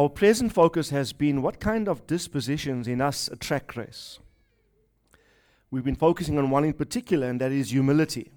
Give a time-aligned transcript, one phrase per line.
[0.00, 4.18] Our present focus has been what kind of dispositions in us attract grace.
[5.70, 8.32] We've been focusing on one in particular, and that is humility.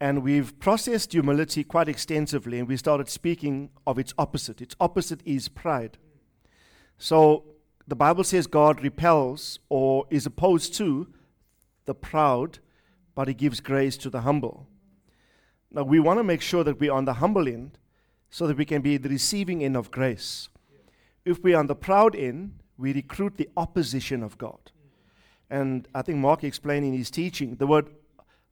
[0.00, 4.62] And we've processed humility quite extensively, and we started speaking of its opposite.
[4.62, 5.98] Its opposite is pride.
[6.96, 7.44] So
[7.86, 11.12] the Bible says God repels or is opposed to
[11.84, 12.60] the proud,
[13.14, 14.68] but He gives grace to the humble.
[15.70, 17.76] Now, we want to make sure that we're on the humble end
[18.30, 20.48] so that we can be the receiving end of grace.
[21.24, 24.70] If we're on the proud end, we recruit the opposition of God.
[25.50, 27.88] And I think Mark explained in his teaching the word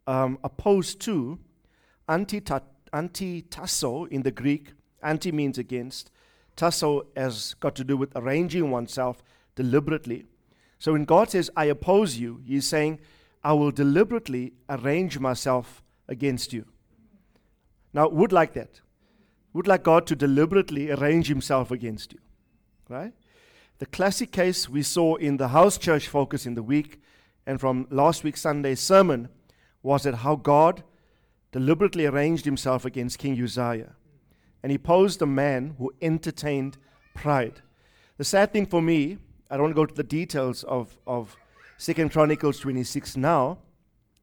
[0.06, 1.38] um, opposed to,
[2.08, 6.10] anti-tasso in the Greek, anti means against,
[6.54, 9.22] tasso has got to do with arranging oneself
[9.54, 10.24] deliberately.
[10.78, 13.00] So when God says, I oppose you, he's saying,
[13.42, 16.66] I will deliberately arrange myself against you.
[17.92, 18.80] Now, would like that.
[19.56, 22.18] Would like God to deliberately arrange himself against you.
[22.90, 23.14] Right?
[23.78, 27.00] The classic case we saw in the house church focus in the week
[27.46, 29.30] and from last week's Sunday sermon
[29.82, 30.84] was that how God
[31.52, 33.94] deliberately arranged himself against King Uzziah.
[34.62, 36.76] And he posed a man who entertained
[37.14, 37.62] pride.
[38.18, 39.16] The sad thing for me,
[39.50, 41.34] I don't want to go to the details of, of
[41.78, 43.56] 2 Chronicles 26 now,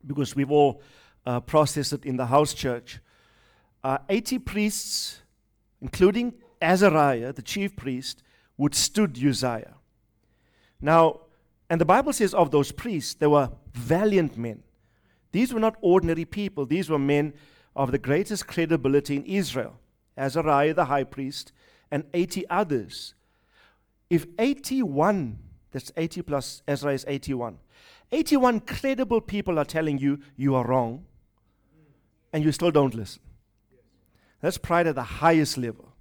[0.05, 0.83] because we've all
[1.25, 2.99] uh, processed it in the house church.
[3.83, 5.22] Uh, 80 priests,
[5.83, 8.23] including Azariah, the chief priest,
[8.57, 9.75] withstood Uzziah.
[10.79, 11.19] Now,
[11.69, 14.63] and the Bible says of those priests, they were valiant men.
[15.33, 17.33] These were not ordinary people, these were men
[17.75, 19.75] of the greatest credibility in Israel.
[20.17, 21.51] Azariah the high priest
[21.91, 23.13] and 80 others.
[24.09, 25.37] If 81,
[25.71, 27.57] that's 80 plus Azariah is 81,
[28.11, 31.03] 81 credible people are telling you you are wrong,
[32.31, 33.21] and you still don't listen.
[34.43, 35.93] That's pride at the highest level.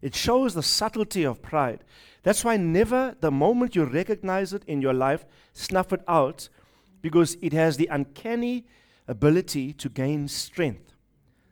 [0.00, 1.84] It shows the subtlety of pride.
[2.22, 6.48] That's why never, the moment you recognize it in your life, snuff it out
[7.02, 8.64] because it has the uncanny
[9.06, 10.94] ability to gain strength,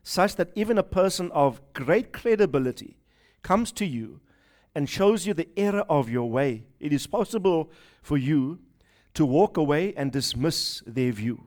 [0.02, 2.96] such that even a person of great credibility
[3.42, 4.20] comes to you
[4.74, 6.64] and shows you the error of your way.
[6.80, 7.70] It is possible
[8.00, 8.58] for you
[9.12, 11.44] to walk away and dismiss their view.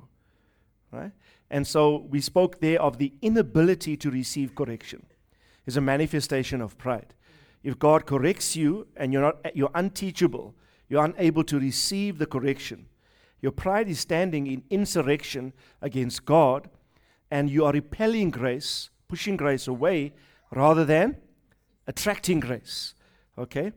[0.91, 1.11] Right?
[1.49, 5.05] And so we spoke there of the inability to receive correction
[5.65, 7.13] is a manifestation of pride.
[7.63, 10.55] If God corrects you and you're not you're unteachable,
[10.87, 12.85] you're unable to receive the correction,
[13.41, 16.69] your pride is standing in insurrection against God,
[17.31, 20.13] and you are repelling grace, pushing grace away,
[20.51, 21.17] rather than
[21.87, 22.93] attracting grace.
[23.37, 23.71] Okay?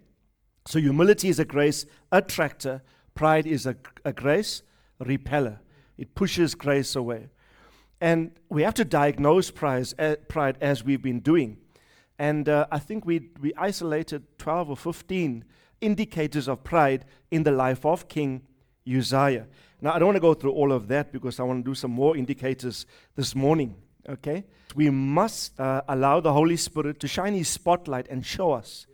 [0.67, 2.83] So humility is a grace attractor,
[3.15, 4.63] pride is a, a grace
[5.01, 5.61] repeller.
[5.97, 7.29] It pushes grace away.
[8.01, 11.59] And we have to diagnose pride, uh, pride as we've been doing.
[12.19, 15.45] And uh, I think we, we isolated 12 or 15
[15.81, 18.43] indicators of pride in the life of King
[18.87, 19.47] Uzziah.
[19.81, 21.75] Now, I don't want to go through all of that because I want to do
[21.75, 23.77] some more indicators this morning.
[24.09, 24.45] Okay?
[24.75, 28.87] We must uh, allow the Holy Spirit to shine his spotlight and show us.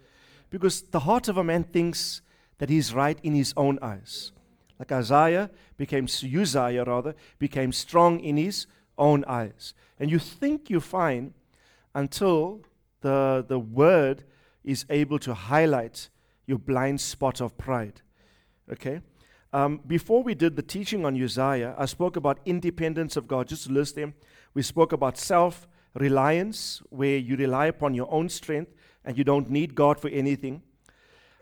[0.50, 2.20] Because the heart of a man thinks
[2.58, 4.32] that he's right in his own eyes.
[4.78, 8.66] Like Isaiah became, Uzziah rather, became strong in his
[8.98, 9.74] own eyes.
[9.98, 11.34] And you think you're fine
[11.94, 12.62] until
[13.00, 14.24] the, the word
[14.64, 16.08] is able to highlight
[16.46, 18.00] your blind spot of pride.
[18.72, 19.00] Okay?
[19.52, 23.48] Um, before we did the teaching on Uzziah, I spoke about independence of God.
[23.48, 24.14] Just to list them,
[24.52, 28.72] we spoke about self reliance, where you rely upon your own strength
[29.04, 30.62] and you don't need God for anything.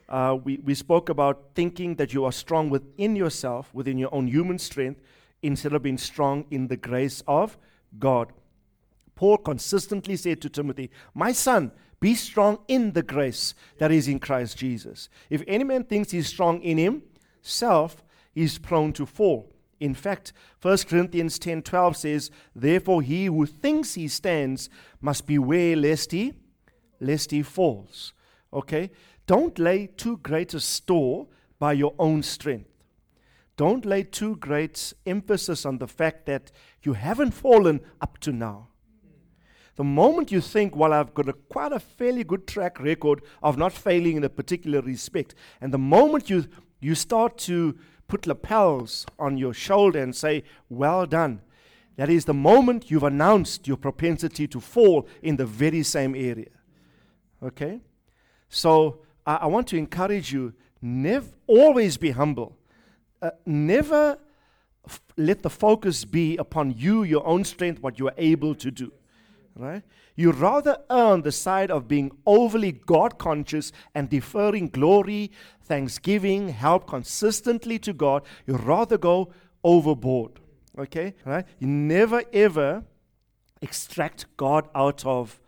[0.09, 4.27] Uh, we, we spoke about thinking that you are strong within yourself, within your own
[4.27, 5.01] human strength,
[5.43, 7.59] instead of being strong in the grace of
[7.99, 8.33] God.
[9.15, 14.19] Paul consistently said to Timothy, My son, be strong in the grace that is in
[14.19, 15.09] Christ Jesus.
[15.31, 18.03] If any man thinks he's strong in himself,
[18.35, 19.55] he's prone to fall.
[19.79, 24.69] In fact, 1 Corinthians 10 12 says, Therefore he who thinks he stands
[25.01, 26.35] must beware lest he
[27.03, 28.15] lest he falls.
[28.53, 28.91] Okay?
[29.27, 31.27] Don't lay too great a store
[31.59, 32.71] by your own strength.
[33.57, 36.51] Don't lay too great emphasis on the fact that
[36.83, 38.69] you haven't fallen up to now.
[39.77, 43.57] The moment you think, well, I've got a, quite a fairly good track record of
[43.57, 46.47] not failing in a particular respect, and the moment you,
[46.81, 47.77] you start to
[48.07, 51.41] put lapels on your shoulder and say, well done,
[51.97, 56.51] that is the moment you've announced your propensity to fall in the very same area.
[57.43, 57.81] Okay?
[58.49, 60.53] So I, I want to encourage you
[60.83, 62.57] never always be humble.
[63.23, 64.19] Uh, never
[64.87, 68.71] f- let the focus be upon you, your own strength, what you are able to
[68.71, 68.93] do.
[69.55, 69.83] Right?
[70.17, 75.31] You rather err on the side of being overly God conscious and deferring glory,
[75.63, 78.25] thanksgiving, help consistently to God.
[78.47, 79.33] You rather go
[79.63, 80.41] overboard.
[80.77, 81.15] Okay?
[81.25, 81.47] Right?
[81.61, 82.83] You never ever
[83.61, 85.39] extract God out of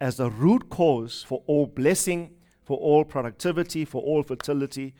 [0.00, 2.30] as the root cause for all blessing,
[2.62, 4.94] for all productivity, for all fertility.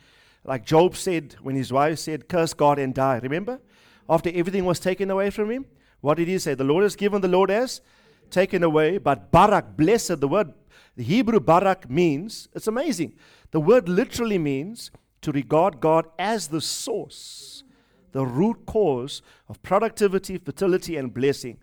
[0.45, 3.19] Like Job said when his wife said, Curse God and die.
[3.21, 3.59] Remember?
[4.07, 5.65] After everything was taken away from him,
[6.01, 6.53] what did he say?
[6.53, 7.81] The Lord has given, the Lord has
[8.29, 8.99] taken away.
[8.99, 10.53] But Barak, blessed, the word,
[10.95, 13.13] the Hebrew Barak means, it's amazing.
[13.51, 17.63] The word literally means to regard God as the source,
[18.11, 21.57] the root cause of productivity, fertility, and blessing.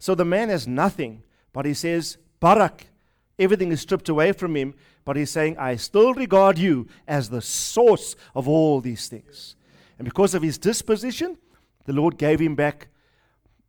[0.00, 1.22] So the man has nothing,
[1.52, 2.88] but he says, Barak,
[3.38, 7.42] everything is stripped away from him, but he's saying, I still regard you as the
[7.42, 9.56] source of all these things.
[9.98, 11.36] And because of his disposition,
[11.84, 12.88] the Lord gave him back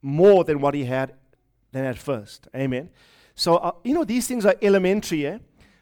[0.01, 1.13] more than what he had
[1.71, 2.47] than at first.
[2.55, 2.89] Amen.
[3.35, 5.39] So, uh, you know, these things are elementary, eh?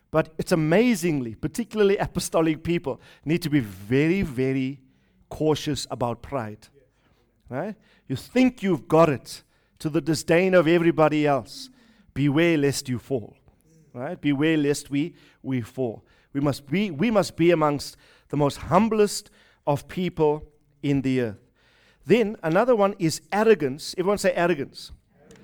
[0.09, 4.79] but it's amazingly, particularly apostolic people, need to be very, very
[5.29, 6.67] cautious about pride.
[7.49, 7.75] Right?
[8.07, 9.43] You think you've got it
[9.79, 11.69] to the disdain of everybody else.
[12.13, 13.35] Beware lest you fall.
[13.93, 14.19] Right?
[14.19, 16.03] Beware lest we, we fall.
[16.33, 17.95] We must, be, we must be amongst
[18.29, 19.29] the most humblest
[19.67, 20.43] of people
[20.81, 21.37] in the earth.
[22.05, 23.95] Then another one is arrogance.
[23.97, 24.91] Everyone say arrogance.
[25.15, 25.37] Arrogance,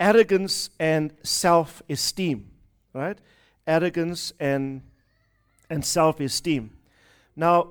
[0.00, 2.50] arrogance and self esteem.
[2.92, 3.18] Right?
[3.66, 4.82] Arrogance and,
[5.68, 6.70] and self esteem.
[7.34, 7.70] Now,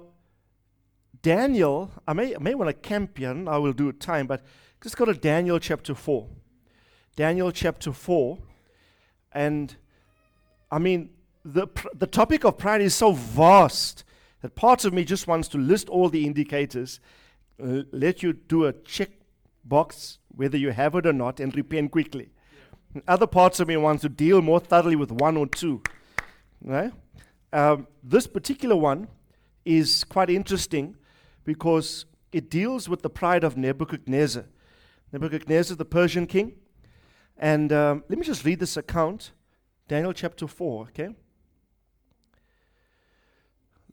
[1.21, 4.43] Daniel, I may, I may want to camp I will do it time, but
[4.83, 6.27] just go to Daniel chapter 4.
[7.15, 8.37] Daniel chapter 4.
[9.31, 9.75] And
[10.75, 11.11] I mean,
[11.45, 14.03] the, pr- the topic of pride is so vast
[14.41, 16.99] that part of me just wants to list all the indicators,
[17.63, 19.11] uh, let you do a check
[19.63, 22.29] box whether you have it or not, and repent quickly.
[22.93, 25.81] And other parts of me wants to deal more thoroughly with one or two.
[26.61, 26.91] Right?
[27.53, 29.07] Um, this particular one
[29.63, 30.97] is quite interesting
[31.45, 34.43] because it deals with the pride of Nebuchadnezzar.
[35.13, 36.55] Nebuchadnezzar, the Persian king.
[37.37, 39.31] And um, let me just read this account
[39.87, 41.09] Daniel chapter 4, okay?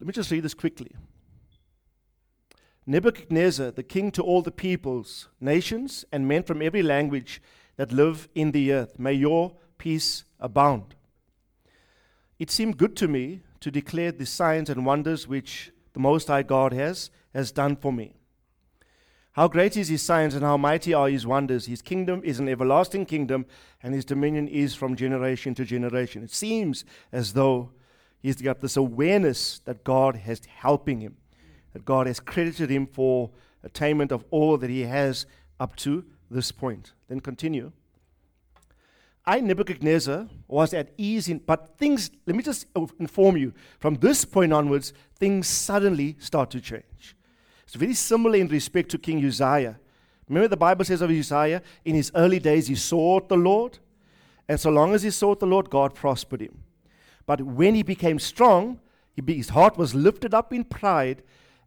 [0.00, 0.90] Let me just read this quickly.
[2.86, 7.40] Nebuchadnezzar, the king to all the peoples, nations, and men from every language
[7.76, 10.94] that live in the earth, may your peace abound.
[12.38, 16.42] It seemed good to me to declare the signs and wonders which the Most High
[16.42, 18.14] God has, has done for me.
[19.32, 21.64] How great is his signs and how mighty are his wonders.
[21.64, 23.46] His kingdom is an everlasting kingdom,
[23.82, 26.22] and his dominion is from generation to generation.
[26.22, 27.70] It seems as though
[28.20, 31.16] he's got this awareness that God has helping him,
[31.72, 33.30] that God has credited him for
[33.64, 35.24] attainment of all that he has
[35.58, 36.92] up to this point.
[37.08, 37.72] Then continue.
[39.24, 42.66] I, Nebuchadnezzar, was at ease in, but things, let me just
[42.98, 47.16] inform you, from this point onwards, things suddenly start to change.
[47.72, 49.78] It's very similar in respect to King Uzziah.
[50.28, 53.78] Remember, the Bible says of Uzziah, in his early days, he sought the Lord.
[54.46, 56.64] And so long as he sought the Lord, God prospered him.
[57.24, 58.78] But when he became strong,
[59.26, 61.22] his heart was lifted up in pride,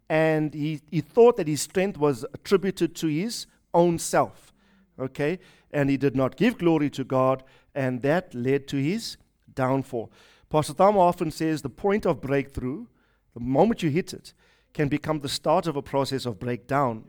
[0.08, 4.54] and he, he thought that his strength was attributed to his own self.
[5.00, 5.40] Okay?
[5.74, 7.44] And he did not give glory to God,
[7.74, 9.18] and that led to his
[9.56, 10.12] downfall.
[10.52, 12.86] Pastor Thom often says the point of breakthrough,
[13.34, 14.36] the moment you hit it,
[14.76, 17.06] can become the start of a process of breakdown.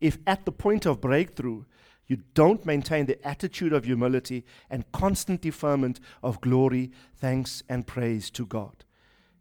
[0.00, 1.64] If at the point of breakthrough,
[2.06, 8.30] you don't maintain the attitude of humility and constant deferment of glory, thanks, and praise
[8.30, 8.84] to God.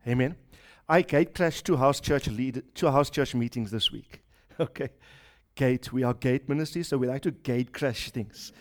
[0.08, 0.36] Amen.
[0.90, 4.20] I gate crashed two house church lead, two house church meetings this week.
[4.60, 4.90] Okay.
[5.56, 8.54] Gate, we are gate ministry, so we like to gate crash things.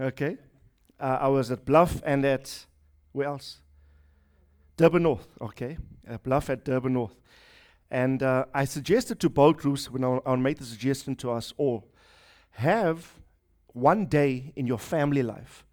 [0.00, 0.38] Okay.
[0.98, 2.64] Uh, I was at Bluff and at
[3.12, 3.60] where else?
[4.78, 5.28] Durban North.
[5.42, 5.76] Okay.
[6.06, 7.14] At Bluff at Durban North.
[7.94, 11.54] And uh, I suggested to both groups, when I'll, I'll make the suggestion to us
[11.56, 11.84] all,
[12.50, 13.12] have
[13.72, 15.64] one day in your family life,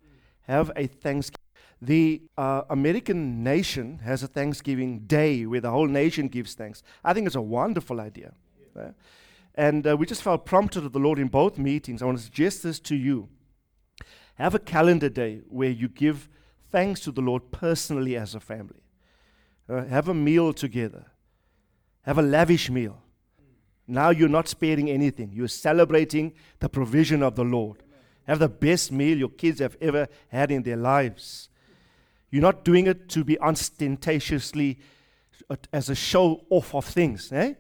[0.42, 1.42] have a Thanksgiving.
[1.82, 6.84] The uh, American nation has a Thanksgiving day where the whole nation gives thanks.
[7.04, 8.34] I think it's a wonderful idea.
[8.75, 8.92] Yeah.
[9.56, 12.04] And uh, we just felt prompted of the Lord in both meetings.
[12.04, 13.30] I want to suggest this to you.
[14.36, 16.30] Have a calendar day where you give
[16.70, 18.84] thanks to the Lord personally as a family.
[19.68, 21.08] Uh, have a meal together.
[22.03, 23.01] Have a lavish meal.
[23.88, 25.31] Now you're not sparing anything.
[25.34, 27.84] You're celebrating the provision of the Lord.
[28.25, 31.50] Have the best meal your kids have ever had in their lives.
[32.29, 34.79] You're not doing it to be ostentatiously
[35.50, 37.31] uh, as a show off of things.
[37.31, 37.55] Eh?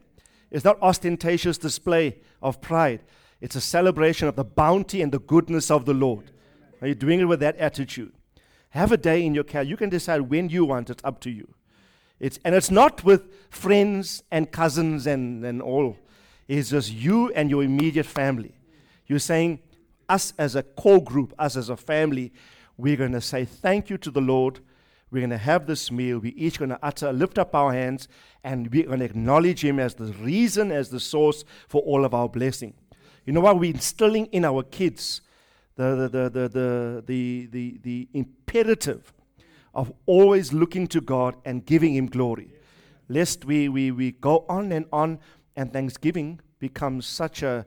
[0.49, 3.01] It's not ostentatious display of pride.
[3.41, 6.31] It's a celebration of the bounty and the goodness of the Lord.
[6.81, 8.13] Are you doing it with that attitude?
[8.69, 9.69] Have a day in your calendar.
[9.69, 11.53] You can decide when you want it, up to you.
[12.21, 15.97] It's, and it's not with friends and cousins and, and all.
[16.47, 18.53] It's just you and your immediate family.
[19.07, 19.59] You're saying,
[20.07, 22.31] us as a core group, us as a family,
[22.77, 24.59] we're going to say thank you to the Lord.
[25.09, 26.19] We're going to have this meal.
[26.19, 28.07] We're each going to utter, lift up our hands,
[28.43, 32.13] and we're going to acknowledge Him as the reason, as the source for all of
[32.13, 32.75] our blessing.
[33.25, 33.57] You know what?
[33.59, 35.21] We're instilling in our kids
[35.75, 39.11] the, the, the, the, the, the, the, the imperative
[39.73, 42.53] of always looking to God and giving Him glory.
[43.07, 45.19] Lest we, we, we go on and on,
[45.55, 47.65] and Thanksgiving becomes such a,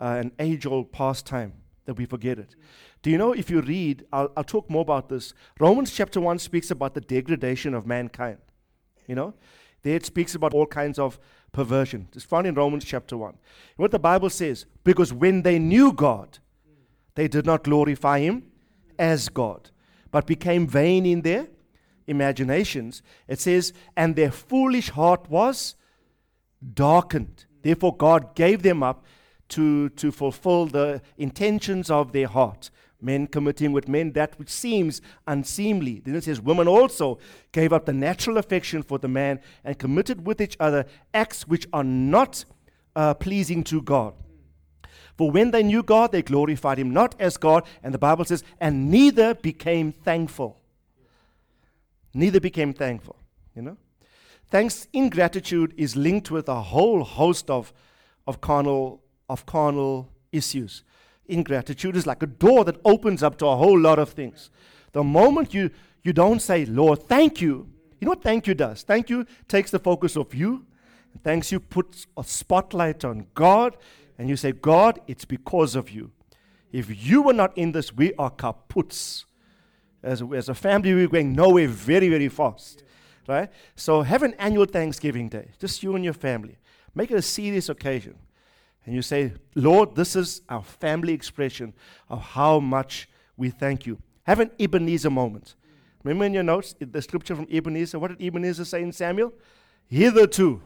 [0.00, 1.52] uh, an age old pastime
[1.84, 2.54] that we forget it.
[3.02, 5.32] Do you know if you read, I'll, I'll talk more about this.
[5.58, 8.38] Romans chapter 1 speaks about the degradation of mankind.
[9.06, 9.34] You know,
[9.82, 11.18] there it speaks about all kinds of
[11.52, 12.08] perversion.
[12.14, 13.36] It's found in Romans chapter 1.
[13.76, 16.38] What the Bible says, because when they knew God,
[17.14, 18.44] they did not glorify Him
[18.98, 19.70] as God
[20.10, 21.48] but became vain in their
[22.06, 23.02] imaginations.
[23.28, 25.76] It says, and their foolish heart was
[26.74, 27.44] darkened.
[27.62, 29.04] Therefore, God gave them up
[29.50, 32.70] to, to fulfill the intentions of their heart.
[33.00, 36.02] Men committing with men that which seems unseemly.
[36.04, 37.18] Then it says, Women also
[37.52, 40.84] gave up the natural affection for the man and committed with each other
[41.14, 42.44] acts which are not
[42.96, 44.14] uh, pleasing to God.
[45.18, 48.44] For when they knew God, they glorified him not as God, and the Bible says,
[48.60, 50.60] and neither became thankful.
[52.14, 53.16] Neither became thankful,
[53.54, 53.76] you know?
[54.48, 57.72] Thanks ingratitude is linked with a whole host of,
[58.26, 60.84] of carnal of carnal issues.
[61.26, 64.50] Ingratitude is like a door that opens up to a whole lot of things.
[64.92, 65.70] The moment you,
[66.02, 67.68] you don't say, Lord, thank you,
[68.00, 68.84] you know what thank you does?
[68.84, 70.64] Thank you takes the focus of you.
[71.22, 73.76] Thanks you puts a spotlight on God
[74.18, 76.10] and you say, God, it's because of you.
[76.72, 79.24] If you were not in this, we are kaputs.
[80.02, 82.84] As as a family, we're going nowhere very, very fast.
[83.26, 83.50] Right?
[83.76, 86.58] So have an annual Thanksgiving day, just you and your family.
[86.94, 88.16] Make it a serious occasion.
[88.84, 91.74] And you say, Lord, this is our family expression
[92.08, 93.98] of how much we thank you.
[94.22, 95.54] Have an Ebenezer moment.
[96.02, 97.98] Remember in your notes the scripture from Ebenezer?
[97.98, 99.34] What did Ebenezer say in Samuel?
[99.88, 100.62] Hitherto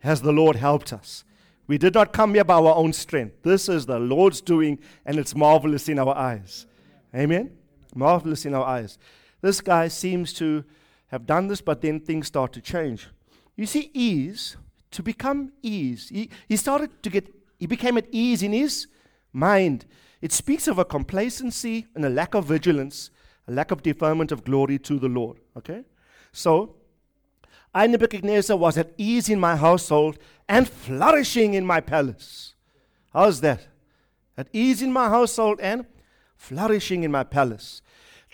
[0.00, 1.24] has the Lord helped us.
[1.66, 3.42] We did not come here by our own strength.
[3.42, 6.66] This is the Lord's doing, and it's marvelous in our eyes.
[7.14, 7.52] Amen?
[7.94, 8.98] Marvelous in our eyes.
[9.40, 10.64] This guy seems to
[11.08, 13.08] have done this, but then things start to change.
[13.56, 14.56] You see, ease,
[14.90, 18.86] to become ease, he, he started to get, he became at ease in his
[19.32, 19.86] mind.
[20.20, 23.10] It speaks of a complacency and a lack of vigilance,
[23.48, 25.38] a lack of deferment of glory to the Lord.
[25.56, 25.84] Okay?
[26.32, 26.76] So,
[27.74, 30.18] I, Nebuchadnezzar, was at ease in my household
[30.48, 32.54] and flourishing in my palace.
[33.12, 33.66] How's that?
[34.36, 35.86] At ease in my household and
[36.36, 37.82] flourishing in my palace.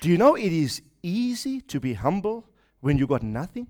[0.00, 2.47] Do you know it is easy to be humble
[2.81, 3.67] when you got nothing?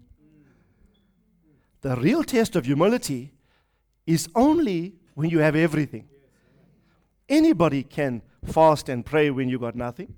[1.82, 3.32] The real test of humility
[4.06, 6.08] is only when you have everything.
[7.28, 10.14] Anybody can fast and pray when you got nothing.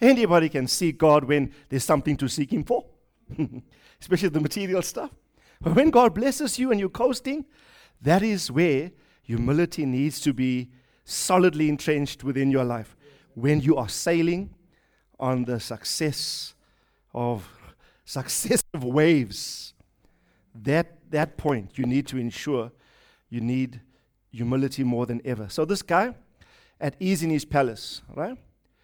[0.00, 2.84] Anybody can seek God when there's something to seek Him for.
[4.00, 5.10] especially the material stuff.
[5.60, 7.44] But when God blesses you and you're coasting,
[8.02, 10.70] that is where humility needs to be
[11.04, 12.96] solidly entrenched within your life.
[13.34, 14.54] When you are sailing
[15.18, 16.54] on the success
[17.14, 17.48] of
[18.04, 19.74] successive waves,
[20.54, 22.72] that, that point you need to ensure
[23.28, 23.80] you need
[24.30, 25.48] humility more than ever.
[25.48, 26.14] So this guy,
[26.80, 28.36] at ease in his palace, right?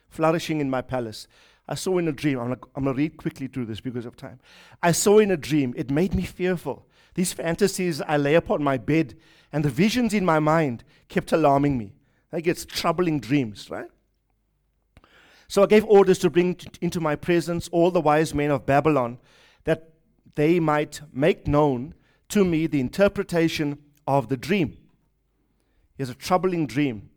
[0.08, 1.28] Flourishing in my palace.
[1.68, 4.16] I saw in a dream, I'm, I'm going to read quickly through this because of
[4.16, 4.40] time.
[4.82, 6.86] I saw in a dream, it made me fearful.
[7.14, 9.14] These fantasies I lay upon my bed
[9.52, 11.92] and the visions in my mind kept alarming me.
[12.32, 13.88] I get troubling dreams, right?
[15.46, 18.64] So I gave orders to bring t- into my presence all the wise men of
[18.64, 19.18] Babylon
[19.64, 19.90] that
[20.34, 21.94] they might make known
[22.30, 24.78] to me the interpretation of the dream.
[25.98, 27.10] Has a troubling dream.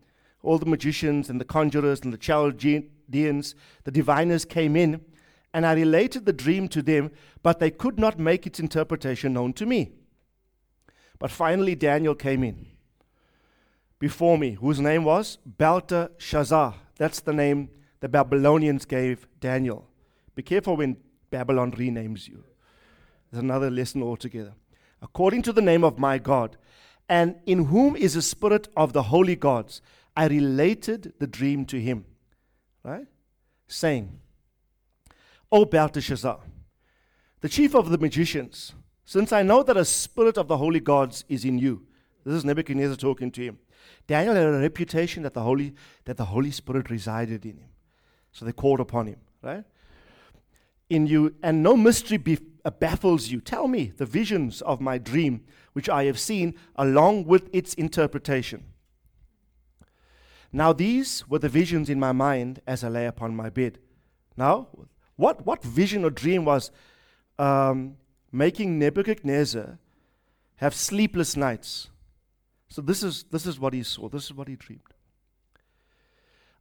[0.44, 5.02] All the magicians and the conjurers and the Chaldean, The diviners came in,
[5.54, 9.54] and I related the dream to them, but they could not make its interpretation known
[9.54, 9.92] to me.
[11.18, 12.68] But finally, Daniel came in
[14.00, 16.76] before me, whose name was Belteshazzar.
[16.98, 17.70] That's the name
[18.02, 19.88] the Babylonians gave Daniel.
[20.36, 20.98] Be careful when
[21.30, 22.44] Babylon renames you.
[23.32, 24.54] There's another lesson altogether.
[25.02, 26.58] According to the name of my God,
[27.08, 29.82] and in whom is the spirit of the holy gods,
[30.18, 32.06] I related the dream to him.
[32.86, 33.08] Right?
[33.68, 34.20] Saying,
[35.52, 36.40] O Belteshazzar,
[37.42, 38.74] the chief of the magicians,
[39.06, 41.88] since I know that a spirit of the holy gods is in you.
[42.24, 43.58] This is Nebuchadnezzar talking to him.
[44.06, 45.74] Daniel had a reputation that the Holy,
[46.06, 47.70] that the Holy Spirit resided in him.
[48.32, 49.64] So they called upon him, right?
[50.90, 53.42] In you, and no mystery be, uh, baffles you.
[53.42, 58.64] Tell me the visions of my dream, which I have seen, along with its interpretation.
[60.52, 63.80] Now, these were the visions in my mind as I lay upon my bed.
[64.38, 64.68] Now,
[65.16, 66.72] what, what vision or dream was
[67.38, 67.98] um,
[68.32, 69.78] making Nebuchadnezzar
[70.58, 71.90] have sleepless nights?
[72.70, 74.82] So, this is, this is what he saw, this is what he dreamed.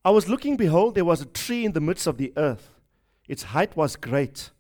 [0.04, 2.70] I was looking, behold, there was a tree in the midst of the earth.
[3.26, 4.50] Its height was great.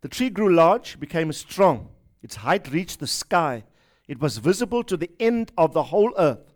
[0.00, 1.88] The tree grew large, became strong.
[2.22, 3.64] Its height reached the sky.
[4.06, 6.47] It was visible to the end of the whole earth.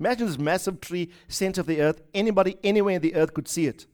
[0.00, 2.02] Imagine this massive tree, center of the earth.
[2.12, 3.86] Anybody, anywhere in the earth could see it.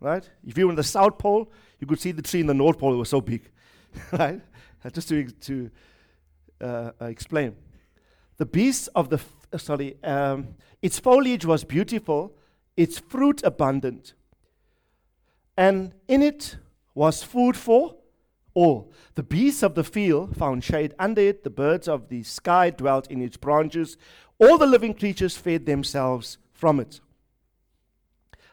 [0.00, 0.28] Right?
[0.46, 2.78] If you were in the South Pole, you could see the tree in the North
[2.78, 2.94] Pole.
[2.94, 3.50] It was so big.
[4.12, 4.40] right?
[4.92, 5.70] Just to, to
[6.60, 7.56] uh, uh, explain.
[8.36, 12.36] The beasts of the, f- uh, sorry, um, its foliage was beautiful,
[12.76, 14.14] its fruit abundant,
[15.56, 16.56] and in it
[16.94, 17.96] was food for
[18.54, 18.92] all.
[19.14, 23.10] The beasts of the field found shade under it, the birds of the sky dwelt
[23.10, 23.96] in its branches,
[24.38, 27.00] all the living creatures fed themselves from it.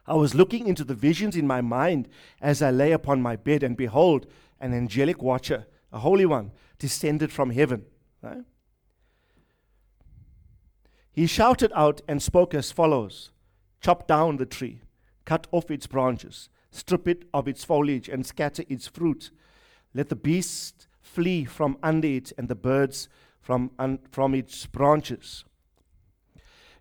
[0.05, 2.09] I was looking into the visions in my mind
[2.41, 4.25] as I lay upon my bed, and behold,
[4.59, 7.85] an angelic watcher, a holy one, descended from heaven.
[8.21, 8.43] Right?
[11.13, 13.31] He shouted out and spoke as follows
[13.79, 14.81] Chop down the tree,
[15.25, 19.29] cut off its branches, strip it of its foliage, and scatter its fruit.
[19.93, 23.09] Let the beasts flee from under it, and the birds
[23.41, 25.45] from, un- from its branches.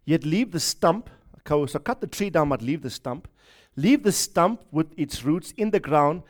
[0.04, 1.10] Yet leave the stump,
[1.46, 3.28] so cut the tree down, but leave the stump.
[3.76, 6.22] Leave the stump with its roots in the ground,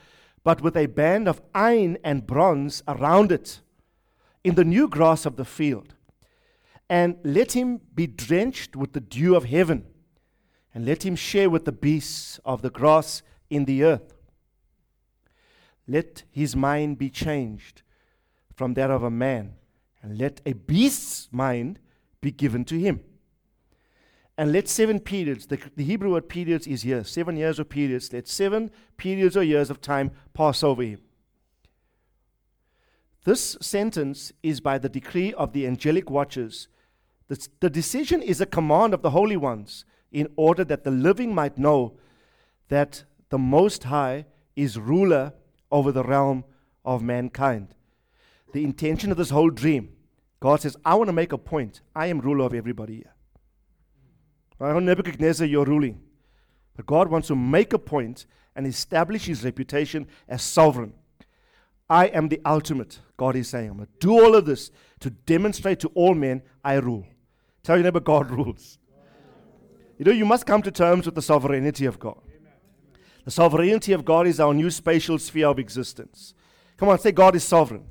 [0.44, 3.60] but with a band of iron and bronze around it,
[4.44, 5.94] in the new grass of the field.
[6.88, 9.86] And let him be drenched with the dew of heaven,
[10.74, 14.14] and let him share with the beasts of the grass in the earth.
[15.86, 17.82] Let his mind be changed
[18.54, 19.54] from that of a man,
[20.02, 21.78] and let a beast's mind
[22.20, 23.00] be given to him.
[24.42, 28.12] And let seven periods, the, the Hebrew word periods is years, seven years or periods,
[28.12, 31.00] let seven periods or years of time pass over him.
[33.22, 36.66] This sentence is by the decree of the angelic watchers.
[37.28, 41.32] The, the decision is a command of the holy ones in order that the living
[41.32, 41.96] might know
[42.66, 44.26] that the Most High
[44.56, 45.34] is ruler
[45.70, 46.42] over the realm
[46.84, 47.76] of mankind.
[48.52, 49.90] The intention of this whole dream,
[50.40, 51.80] God says, I want to make a point.
[51.94, 53.11] I am ruler of everybody here.
[54.62, 56.00] I don't Nebuchadnezzar, you're ruling.
[56.76, 60.94] But God wants to make a point and establish his reputation as sovereign.
[61.90, 63.70] I am the ultimate, God is saying.
[63.70, 64.70] I'm going to do all of this
[65.00, 67.06] to demonstrate to all men I rule.
[67.62, 68.78] Tell your neighbor, God rules.
[69.98, 72.20] You know, you must come to terms with the sovereignty of God.
[73.24, 76.34] The sovereignty of God is our new spatial sphere of existence.
[76.76, 77.84] Come on, say, God is sovereign.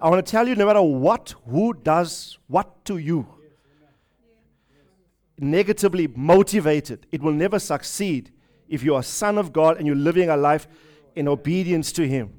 [0.00, 3.26] I want to tell you no matter what, who does what to you,
[5.38, 8.30] negatively motivated, it will never succeed
[8.68, 10.66] if you are a son of God and you're living a life
[11.14, 12.32] in obedience to Him.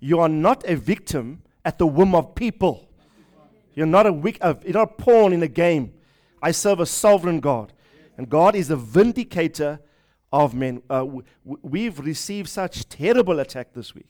[0.00, 2.88] You are not a victim at the whim of people.
[3.74, 5.92] You're not a, uh, you're not a pawn in a game.
[6.42, 7.72] I serve a sovereign God.
[8.16, 9.80] And God is the vindicator
[10.32, 10.82] of men.
[10.90, 11.06] Uh,
[11.44, 14.08] we've received such terrible attack this week.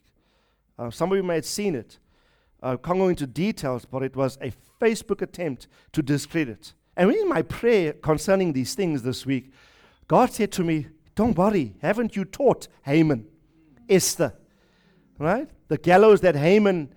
[0.78, 1.98] Uh, some of you may have seen it.
[2.62, 6.72] I can't go into details, but it was a Facebook attempt to discredit.
[6.98, 9.52] And in my prayer concerning these things this week,
[10.08, 13.24] God said to me, Don't worry, haven't you taught Haman,
[13.88, 14.34] Esther?
[15.16, 15.48] Right?
[15.68, 16.92] The gallows that Haman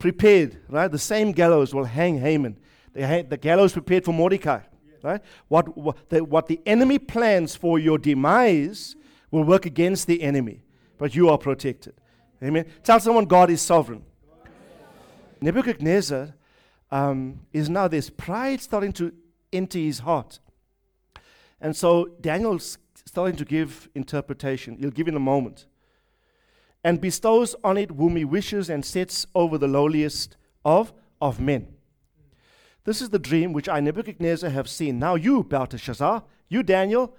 [0.00, 0.90] prepared, right?
[0.90, 2.58] The same gallows will hang Haman.
[2.92, 4.60] The, ha- the gallows prepared for Mordecai,
[5.02, 5.20] right?
[5.46, 8.96] What, what, the, what the enemy plans for your demise
[9.30, 10.64] will work against the enemy,
[10.98, 11.94] but you are protected.
[12.42, 12.66] Amen.
[12.82, 14.04] Tell someone God is sovereign.
[15.40, 16.34] Nebuchadnezzar
[16.90, 19.12] um, is now there's pride starting to
[19.52, 20.38] enter his heart.
[21.60, 24.76] And so Daniel's starting to give interpretation.
[24.78, 25.66] He'll give in a moment.
[26.82, 31.68] And bestows on it whom he wishes and sets over the lowliest of, of men.
[32.84, 34.98] This is the dream which I, Nebuchadnezzar, have seen.
[34.98, 37.16] Now you, Belteshazzar, you, Daniel,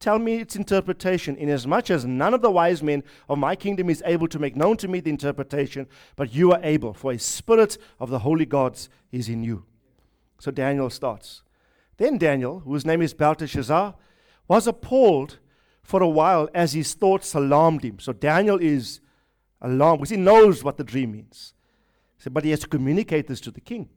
[0.00, 4.02] Tell me its interpretation, inasmuch as none of the wise men of my kingdom is
[4.04, 7.78] able to make known to me the interpretation, but you are able, for a spirit
[7.98, 9.64] of the holy gods is in you.
[10.38, 11.42] So Daniel starts.
[11.96, 13.94] Then Daniel, whose name is Belteshazzar,
[14.48, 15.38] was appalled
[15.82, 17.98] for a while as his thoughts alarmed him.
[17.98, 19.00] So Daniel is
[19.60, 21.54] alarmed because he knows what the dream means.
[22.18, 23.88] So, but he has to communicate this to the king.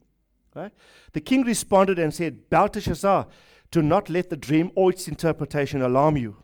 [0.53, 0.71] Right?
[1.13, 3.27] The king responded and said, Belteshazzar,
[3.71, 6.37] do not let the dream or its interpretation alarm you.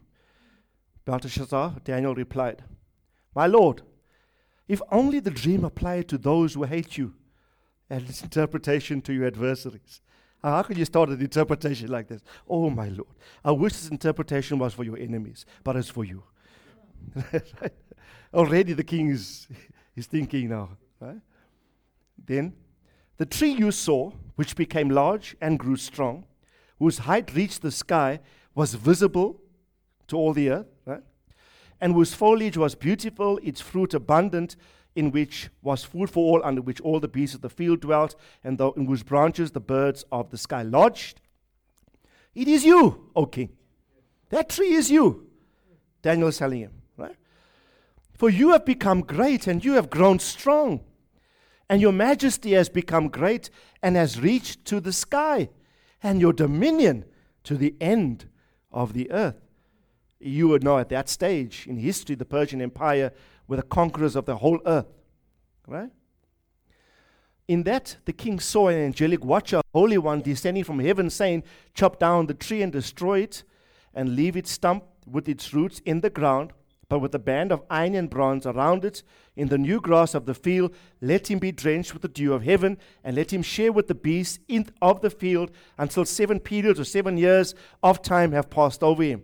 [1.06, 2.64] Belteshazzar, Daniel replied,
[3.36, 3.82] My lord,
[4.68, 7.14] if only the dream applied to those who hate you
[7.90, 10.02] and its interpretation to your adversaries.
[10.42, 12.22] How can you start an interpretation like this?
[12.50, 13.16] Oh, my Lord.
[13.46, 16.24] I wish this interpretation was for your enemies, but it's for you.
[18.34, 19.48] Already the king is,
[19.96, 20.78] is thinking now.
[21.00, 21.22] Right?
[22.26, 22.54] Then,
[23.18, 26.26] the tree you saw, which became large and grew strong,
[26.84, 28.20] whose height reached the sky,
[28.54, 29.40] was visible
[30.06, 31.02] to all the earth, right?
[31.80, 34.58] And whose foliage was beautiful, its fruit abundant,
[34.94, 38.16] in which was food for all, under which all the beasts of the field dwelt,
[38.44, 41.22] and the, in whose branches the birds of the sky lodged.
[42.36, 43.52] It is you, O king.
[44.30, 45.28] That tree is you.
[46.02, 47.16] Daniel is telling him, right?
[48.18, 50.82] For you have become great and you have grown strong,
[51.70, 53.50] and your majesty has become great
[53.82, 55.48] and has reached to the sky,
[56.04, 57.06] and your dominion
[57.46, 58.26] to the end
[58.72, 59.40] of the earth.
[60.20, 63.12] You would know at that stage in history, the Persian Empire
[63.48, 64.88] were the conquerors of the whole earth.
[65.66, 65.90] Right?
[67.48, 72.00] In that, the king saw an angelic watcher, Holy One, descending from heaven, saying, Chop
[72.00, 73.44] down the tree and destroy it,
[73.94, 76.54] and leave its stump with its roots in the ground,
[76.88, 79.04] but with a band of iron and bronze around it,
[79.36, 82.44] in the new grass of the field, let him be drenched with the dew of
[82.44, 86.80] heaven, and let him share with the beasts in, of the field until seven periods
[86.80, 89.24] or seven years of time have passed over him.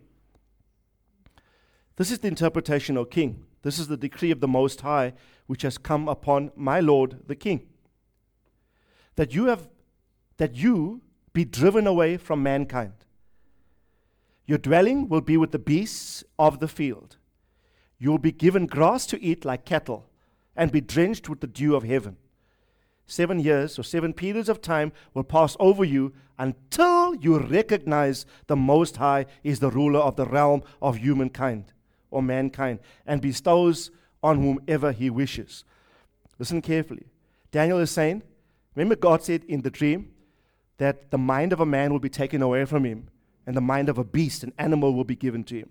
[1.95, 3.45] This is the interpretation, O king.
[3.62, 5.13] This is the decree of the Most High,
[5.48, 7.67] which has come upon my Lord the King.
[9.15, 9.67] That you have
[10.38, 11.02] that you
[11.34, 12.93] be driven away from mankind.
[14.45, 17.17] Your dwelling will be with the beasts of the field.
[17.99, 20.09] You will be given grass to eat like cattle,
[20.55, 22.17] and be drenched with the dew of heaven.
[23.05, 28.55] Seven years or seven periods of time will pass over you until you recognize the
[28.55, 31.73] Most High is the ruler of the realm of humankind
[32.12, 35.63] or mankind and bestows on whomever he wishes.
[36.38, 37.07] Listen carefully.
[37.51, 38.23] Daniel is saying,
[38.75, 40.12] remember, God said in the dream
[40.77, 43.09] that the mind of a man will be taken away from him,
[43.45, 45.69] and the mind of a beast, an animal, will be given to him.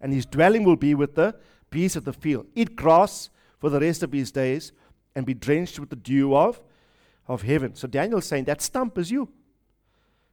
[0.00, 1.36] And his dwelling will be with the
[1.70, 2.46] beasts of the field.
[2.54, 4.72] Eat grass for the rest of his days
[5.14, 6.60] and be drenched with the dew of,
[7.28, 7.74] of heaven.
[7.74, 9.28] So Daniel's saying that stump is you.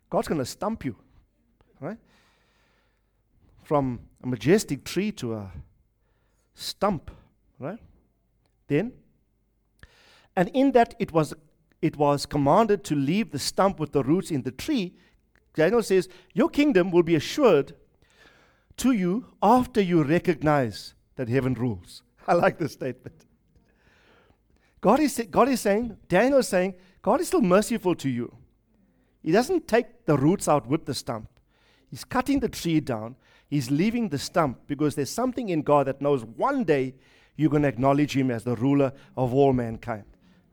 [0.10, 0.96] God's going to stump you.
[1.80, 1.98] Right?
[3.64, 5.52] From a majestic tree to a
[6.54, 7.12] stump,
[7.60, 7.80] right?
[8.68, 8.94] Then,
[10.36, 11.34] and in that it was
[11.82, 14.96] it was commanded to leave the stump with the roots in the tree.
[15.54, 17.74] Daniel says, Your kingdom will be assured
[18.78, 22.04] to you after you recognize that heaven rules.
[22.28, 23.26] I like this statement.
[24.82, 28.36] God is, God is saying, Daniel is saying, God is still merciful to you.
[29.24, 31.30] He doesn't take the roots out with the stump.
[31.90, 33.16] He's cutting the tree down
[33.50, 36.96] He's leaving the stump because there's something in God that knows one day
[37.38, 40.04] you're going to acknowledge Him as the ruler of all mankind.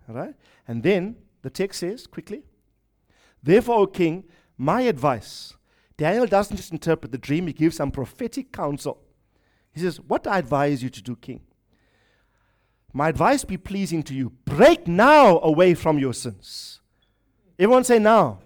[0.08, 0.34] All right?
[0.68, 2.44] And then the text says, quickly,
[3.42, 4.24] Therefore, O king,
[4.56, 5.54] my advice.
[5.96, 9.00] Daniel doesn't just interpret the dream, he gives some prophetic counsel.
[9.72, 11.40] He says, What I advise you to do, king?
[12.92, 14.30] My advice be pleasing to you.
[14.44, 16.80] Break now away from your sins.
[17.58, 18.40] Everyone say now.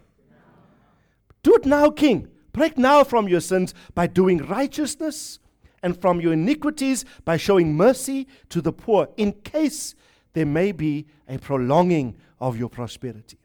[1.42, 2.28] Do it now, king.
[2.52, 5.38] Break now from your sins by doing righteousness,
[5.82, 9.94] and from your iniquities by showing mercy to the poor, in case
[10.32, 13.38] there may be a prolonging of your prosperity.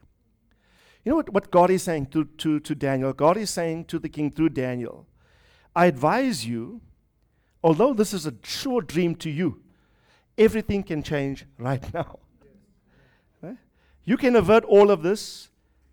[1.04, 3.12] You know what, what God is saying to, to, to Daniel?
[3.12, 5.06] God is saying to the king through Daniel,
[5.76, 6.80] I advise you,
[7.62, 9.60] although this is a short dream to you,
[10.38, 12.18] everything can change right now.
[13.42, 13.50] Right?
[13.50, 13.54] Eh?
[14.04, 15.50] You can avert all of this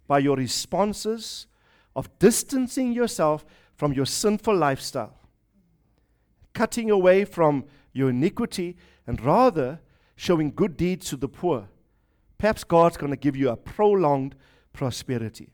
[0.07, 1.47] by your responses
[1.95, 3.45] of distancing yourself
[3.75, 5.17] from your sinful lifestyle,
[6.53, 9.81] cutting away from your iniquity, and rather
[10.15, 11.67] showing good deeds to the poor.
[12.37, 14.35] Perhaps God's going to give you a prolonged
[14.73, 15.49] prosperity.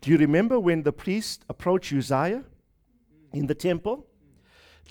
[0.00, 2.44] Do you remember when the priest approached Uzziah
[3.32, 4.06] in the temple?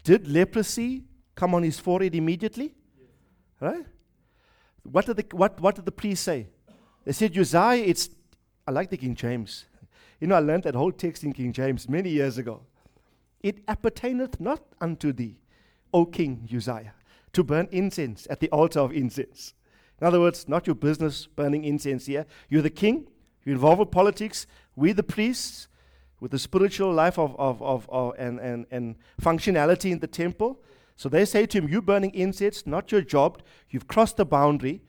[0.04, 1.04] Did leprosy
[1.36, 2.74] come on his forehead immediately?
[3.60, 3.86] Right?
[4.84, 6.48] What did the, what, what did the priest say?
[7.04, 8.10] They said, Uzziah, it's,
[8.68, 9.66] I like the King James.
[10.20, 12.62] You know, I learned that whole text in King James many years ago.
[13.42, 15.38] It appertaineth not unto thee,
[15.94, 16.94] O King Uzziah,
[17.34, 19.54] to burn incense at the altar of incense.
[20.02, 22.26] In other words, not your business burning incense here.
[22.50, 23.08] You're the king,
[23.46, 25.68] you're involved with politics, we the priests,
[26.20, 30.60] with the spiritual life of, of, of, of and, and, and functionality in the temple.
[30.96, 33.42] So they say to him, You're burning incense, not your job.
[33.70, 34.82] You've crossed the boundary.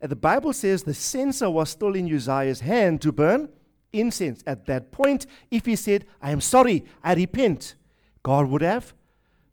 [0.00, 3.48] And the Bible says the censer was still in Uzziah's hand to burn
[3.92, 4.42] incense.
[4.46, 7.74] At that point, if he said, I am sorry, I repent,
[8.22, 8.94] God would have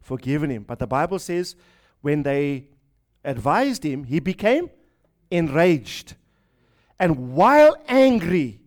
[0.01, 0.63] forgiven him.
[0.63, 1.55] But the Bible says
[2.01, 2.69] when they
[3.25, 4.69] advised him, he became
[5.31, 6.15] enraged.
[6.99, 8.59] And while angry,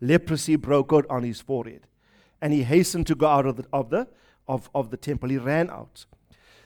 [0.00, 1.86] leprosy broke out on his forehead.
[2.40, 4.08] And he hastened to go out of the, of the,
[4.46, 5.28] of, of the temple.
[5.28, 6.06] He ran out.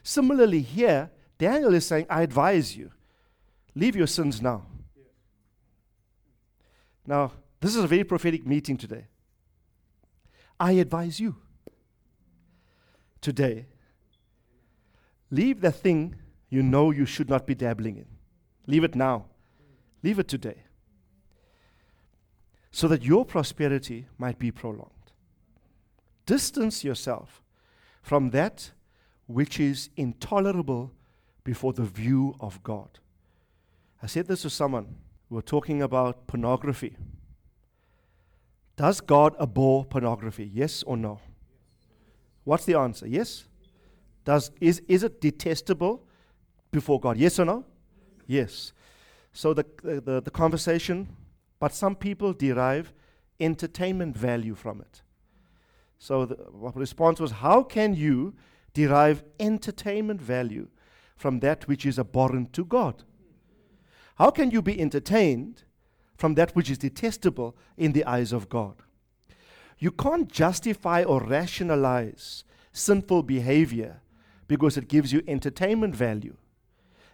[0.02, 2.90] Similarly, here, Daniel is saying, I advise you,
[3.74, 4.66] leave your sins now.
[7.06, 9.06] Now, this is a very prophetic meeting today.
[10.58, 11.36] I advise you
[13.20, 13.66] today,
[15.30, 16.16] leave the thing
[16.50, 18.06] you know you should not be dabbling in.
[18.66, 19.26] Leave it now.
[20.02, 20.62] Leave it today.
[22.72, 24.90] So that your prosperity might be prolonged.
[26.26, 27.42] Distance yourself
[28.02, 28.72] from that
[29.26, 30.90] which is intolerable
[31.44, 32.98] before the view of God.
[34.02, 34.96] I said this to someone.
[35.28, 36.96] We were talking about pornography.
[38.76, 40.50] Does God abhor pornography?
[40.52, 41.20] Yes or no?
[42.44, 43.06] What's the answer?
[43.06, 43.44] Yes?
[44.24, 46.04] Does, is, is it detestable
[46.70, 47.16] before God?
[47.16, 47.64] Yes or no?
[48.26, 48.72] Yes.
[49.32, 51.08] So the, the, the conversation,
[51.62, 52.92] but some people derive
[53.38, 55.02] entertainment value from it.
[55.96, 56.36] So the
[56.74, 58.34] response was, How can you
[58.74, 60.66] derive entertainment value
[61.14, 63.04] from that which is abhorrent to God?
[64.16, 65.62] How can you be entertained
[66.16, 68.82] from that which is detestable in the eyes of God?
[69.78, 74.02] You can't justify or rationalize sinful behavior
[74.48, 76.36] because it gives you entertainment value.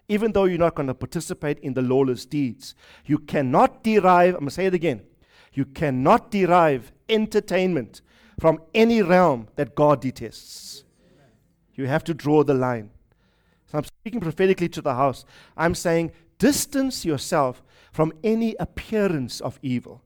[0.09, 4.41] Even though you're not going to participate in the lawless deeds, you cannot derive, I'm
[4.41, 5.03] going to say it again,
[5.53, 8.01] you cannot derive entertainment
[8.41, 10.85] from any realm that God detests.
[11.75, 12.91] You have to draw the line.
[13.71, 15.25] So I'm speaking prophetically to the house.
[15.57, 20.03] I'm saying distance yourself from any appearance of evil.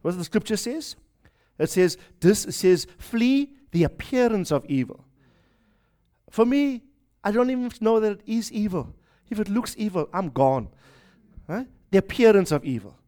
[0.00, 0.96] What does the scripture says?
[1.58, 5.04] It says, this it says, flee the appearance of evil.
[6.30, 6.82] For me,
[7.22, 8.94] I don't even know that it is evil.
[9.32, 10.68] If it looks evil, I'm gone.
[11.48, 12.98] The appearance of evil.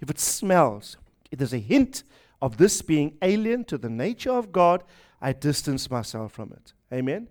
[0.00, 0.96] If it smells,
[1.30, 2.04] if there's a hint
[2.40, 4.84] of this being alien to the nature of God,
[5.20, 6.72] I distance myself from it.
[6.92, 7.28] Amen?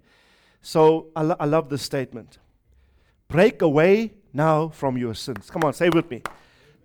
[0.61, 2.37] So I, lo- I love this statement.
[3.27, 5.49] Break away now from your sins.
[5.49, 6.21] Come on, say with me.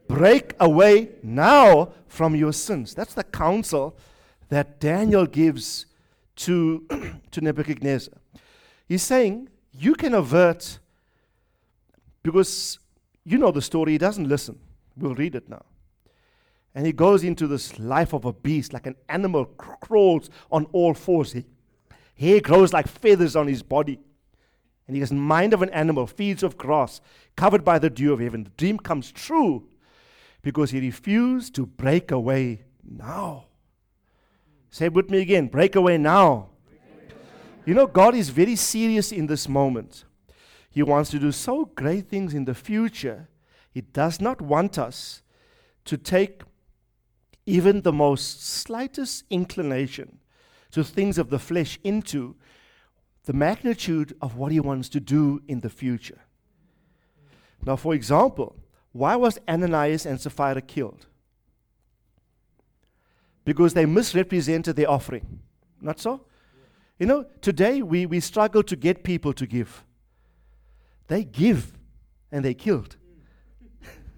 [0.06, 2.94] Break away now from your sins.
[2.94, 3.96] That's the counsel
[4.48, 5.86] that Daniel gives
[6.36, 6.86] to,
[7.30, 8.14] to Nebuchadnezzar.
[8.88, 10.78] He's saying, You can avert,
[12.32, 12.78] because
[13.24, 14.58] you know the story, he doesn't listen.
[14.96, 15.64] We'll read it now.
[16.74, 20.94] And he goes into this life of a beast, like an animal crawls on all
[20.94, 21.32] fours.
[21.32, 21.44] He,
[22.14, 23.98] hair grows like feathers on his body.
[24.86, 27.00] And he has mind of an animal, feeds of grass,
[27.36, 28.44] covered by the dew of heaven.
[28.44, 29.68] The dream comes true
[30.42, 33.46] because he refused to break away now.
[34.70, 36.50] Say with me again break away now.
[37.66, 40.04] You know, God is very serious in this moment.
[40.70, 43.28] He wants to do so great things in the future.
[43.70, 45.22] He does not want us
[45.86, 46.42] to take
[47.46, 50.18] even the most slightest inclination
[50.72, 52.36] to things of the flesh into
[53.24, 56.20] the magnitude of what he wants to do in the future.
[57.64, 58.56] Now, for example,
[58.92, 61.06] why was Ananias and Sapphira killed?
[63.44, 65.40] Because they misrepresented their offering.
[65.80, 66.22] Not so?
[66.98, 69.84] You know, today we, we struggle to get people to give.
[71.08, 71.72] They give
[72.30, 72.96] and they killed.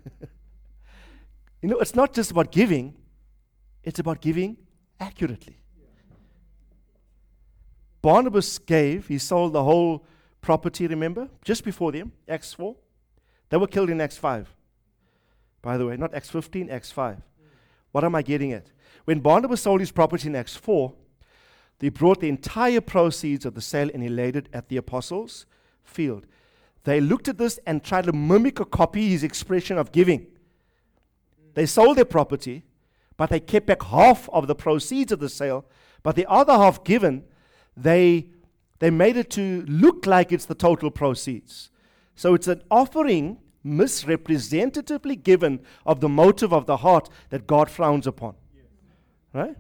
[1.63, 2.95] you know, it's not just about giving,
[3.83, 4.57] it's about giving
[4.99, 5.57] accurately.
[8.03, 10.05] Barnabas gave, he sold the whole
[10.41, 11.29] property, remember?
[11.45, 12.75] Just before them, Acts 4.
[13.51, 14.55] They were killed in Acts 5.
[15.63, 17.19] By the way, not Acts 15, Acts 5.
[17.93, 18.71] What am I getting at?
[19.05, 20.95] When Barnabas sold his property in Acts 4,
[21.79, 25.47] they brought the entire proceeds of the sale and he laid it at the apostles'
[25.83, 26.27] field.
[26.85, 30.27] They looked at this and tried to mimic or copy his expression of giving.
[31.55, 32.65] They sold their property,
[33.17, 35.67] but they kept back half of the proceeds of the sale,
[36.03, 37.25] but the other half given
[37.77, 38.29] they,
[38.79, 41.71] they made it to look like it's the total proceeds.
[42.15, 48.07] So it's an offering misrepresentatively given of the motive of the heart that God frowns
[48.07, 48.35] upon.
[49.33, 49.57] Right?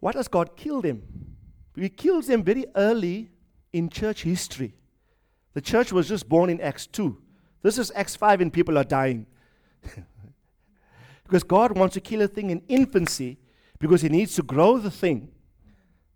[0.00, 1.02] Why does God kill them?
[1.74, 3.30] He kills them very early
[3.72, 4.74] in church history.
[5.56, 7.16] The church was just born in Acts 2.
[7.62, 9.24] This is Acts 5 and people are dying.
[11.24, 13.38] because God wants to kill a thing in infancy
[13.78, 15.30] because He needs to grow the thing.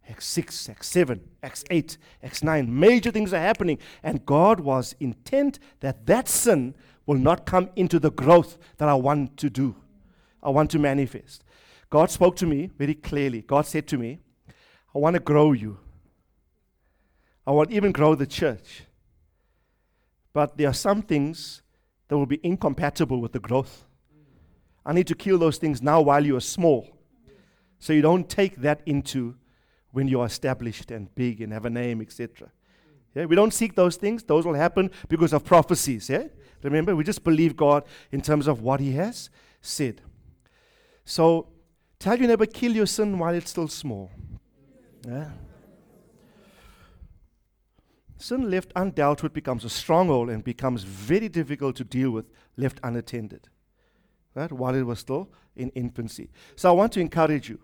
[0.07, 2.79] Acts 6, Acts 7, Acts 8, Acts 9.
[2.79, 3.79] Major things are happening.
[4.03, 6.75] And God was intent that that sin
[7.07, 9.75] will not come into the growth that I want to do,
[10.43, 11.45] I want to manifest.
[11.89, 13.41] God spoke to me very clearly.
[13.41, 14.19] God said to me,
[14.95, 15.79] I want to grow you.
[17.47, 18.83] I want even grow the church.
[20.33, 21.63] But there are some things
[22.09, 23.85] that will be incompatible with the growth.
[24.85, 26.89] I need to kill those things now while you are small.
[27.79, 29.37] So you don't take that into
[29.93, 32.51] when you are established and big and have a name, etc.
[33.15, 34.23] Yeah, we don't seek those things.
[34.23, 36.09] Those will happen because of prophecies.
[36.09, 36.25] Yeah?
[36.63, 40.01] Remember, we just believe God in terms of what He has said.
[41.05, 41.49] So
[41.99, 44.11] tell your neighbor, kill your sin while it's still small.
[45.07, 45.31] Yeah?
[48.21, 52.27] Sin left undealt with becomes a stronghold and becomes very difficult to deal with
[52.59, 53.49] left unattended.
[54.35, 54.53] Right?
[54.53, 56.29] While it was still in infancy.
[56.55, 57.59] So I want to encourage you.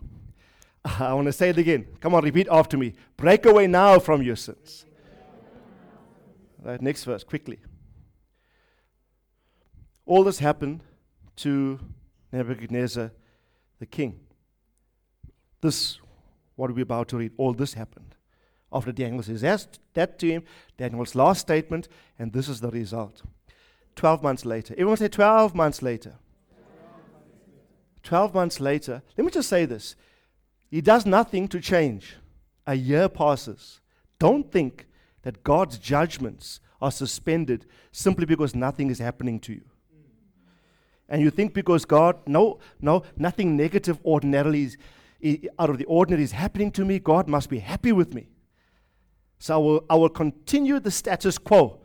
[0.85, 1.87] I want to say it again.
[2.01, 2.95] Come on, repeat after me.
[3.19, 4.87] Break away now from your sins.
[6.62, 7.61] Right, next verse, quickly.
[10.07, 10.83] All this happened
[11.37, 11.79] to
[12.33, 13.12] Nebuchadnezzar
[13.79, 14.21] the king.
[15.61, 15.99] This,
[16.57, 18.16] what are we're about to read, all this happened
[18.73, 20.43] after Daniel says asked that to him,
[20.77, 23.23] Daniel's last statement, and this is the result.
[23.95, 24.75] 12 months later.
[24.75, 26.15] Everyone say 12 months later.
[28.03, 29.03] 12 months later.
[29.17, 29.97] Let me just say this.
[30.71, 32.17] He does nothing to change.
[32.67, 33.81] A year passes.
[34.19, 34.87] Don't think
[35.23, 39.65] that God's judgments are suspended simply because nothing is happening to you.
[41.09, 44.65] And you think because God, no, no, nothing negative ordinarily
[45.21, 48.29] is, out of the ordinary is happening to me, God must be happy with me.
[49.38, 51.81] So I will, I will continue the status quo.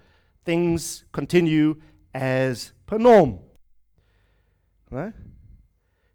[0.45, 1.75] Things continue
[2.13, 3.39] as per norm.
[4.89, 5.13] Right?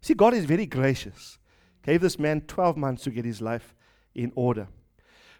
[0.01, 1.39] See, God is very gracious.
[1.83, 3.73] Gave this man 12 months to get his life
[4.13, 4.67] in order.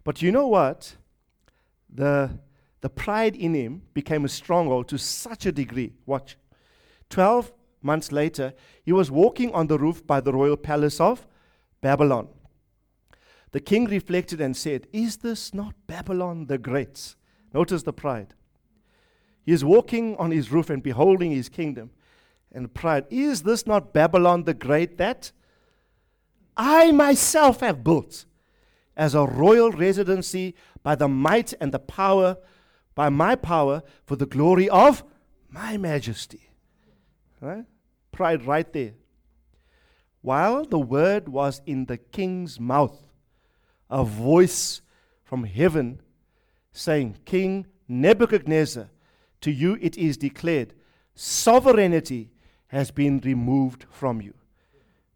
[0.03, 0.95] But you know what?
[1.93, 2.39] The,
[2.81, 5.93] the pride in him became a stronghold to such a degree.
[6.05, 6.37] Watch.
[7.09, 11.27] 12 months later, he was walking on the roof by the royal palace of
[11.81, 12.27] Babylon.
[13.57, 17.15] The king reflected and said, Is this not Babylon the Great?
[17.55, 18.35] Notice the pride.
[19.47, 21.89] He is walking on his roof and beholding his kingdom.
[22.51, 25.31] And pride, is this not Babylon the Great that
[26.55, 28.25] I myself have built
[28.95, 32.37] as a royal residency by the might and the power,
[32.93, 35.03] by my power, for the glory of
[35.49, 36.51] my majesty?
[37.41, 37.65] Right?
[38.11, 38.93] Pride right there.
[40.21, 43.06] While the word was in the king's mouth,
[43.89, 44.81] a voice
[45.23, 46.01] from heaven
[46.71, 48.89] saying, King Nebuchadnezzar,
[49.41, 50.73] to you it is declared,
[51.15, 52.31] sovereignty
[52.67, 54.33] has been removed from you.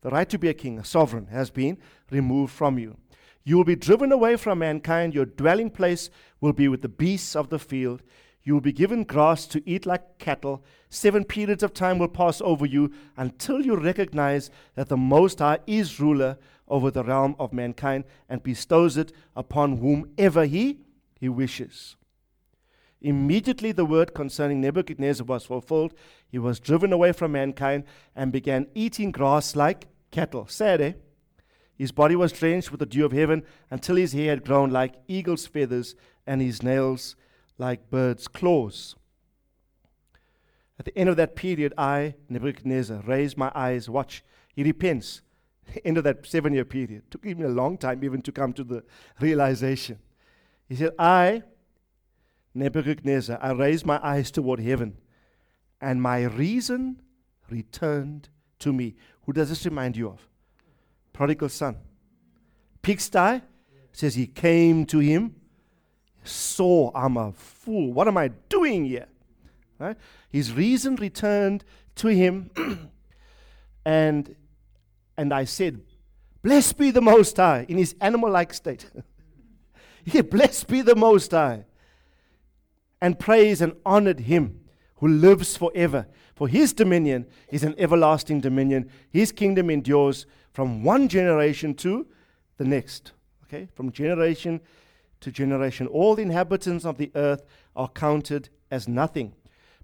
[0.01, 1.77] The right to be a king, a sovereign, has been
[2.10, 2.97] removed from you.
[3.43, 5.13] You will be driven away from mankind.
[5.13, 8.01] Your dwelling place will be with the beasts of the field.
[8.43, 10.63] You will be given grass to eat like cattle.
[10.89, 15.60] Seven periods of time will pass over you until you recognize that the Most High
[15.67, 16.38] is ruler
[16.71, 20.79] over the realm of mankind and bestows it upon whomever he,
[21.19, 21.97] he wishes.
[23.01, 25.93] Immediately the word concerning Nebuchadnezzar was fulfilled.
[26.29, 27.84] He was driven away from mankind
[28.15, 30.47] and began eating grass like cattle.
[30.47, 30.93] Sad, eh?
[31.77, 34.95] His body was drenched with the dew of heaven until his hair had grown like
[35.07, 35.95] eagle's feathers
[36.27, 37.15] and his nails
[37.57, 38.95] like bird's claws.
[40.77, 43.89] At the end of that period, I, Nebuchadnezzar, raised my eyes.
[43.89, 44.23] Watch,
[44.55, 45.21] he repents.
[45.86, 47.03] End of that seven year period.
[47.10, 48.84] Took him a long time even to come to the
[49.19, 49.99] realization.
[50.67, 51.43] He said, I,
[52.53, 54.97] Nebuchadnezzar, I raised my eyes toward heaven,
[55.79, 57.01] and my reason
[57.49, 58.29] returned
[58.60, 58.95] to me.
[59.25, 60.27] Who does this remind you of?
[61.13, 61.78] Prodigal son.
[62.82, 63.41] Pigsty
[63.91, 65.36] says he came to him
[66.24, 67.93] saw I'm a fool.
[67.93, 69.07] What am I doing here?
[69.80, 69.97] Right?
[70.30, 71.63] His reason returned
[71.95, 72.51] to him,
[73.86, 74.36] and
[75.22, 75.80] and I said,
[76.41, 78.89] Blessed be the Most High in his animal like state.
[80.05, 81.65] yeah, blessed be the Most High.
[82.99, 84.61] And praised and honored him
[84.95, 86.07] who lives forever.
[86.34, 88.89] For his dominion is an everlasting dominion.
[89.11, 92.07] His kingdom endures from one generation to
[92.57, 93.11] the next.
[93.43, 93.67] Okay?
[93.76, 94.59] From generation
[95.19, 95.86] to generation.
[95.86, 97.43] All the inhabitants of the earth
[97.76, 99.34] are counted as nothing.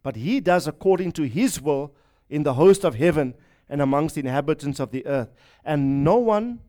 [0.02, 1.94] But he does according to his will
[2.28, 3.36] in the host of heaven
[3.70, 5.34] and amongst the inhabitants of the earth.
[5.64, 6.60] And no one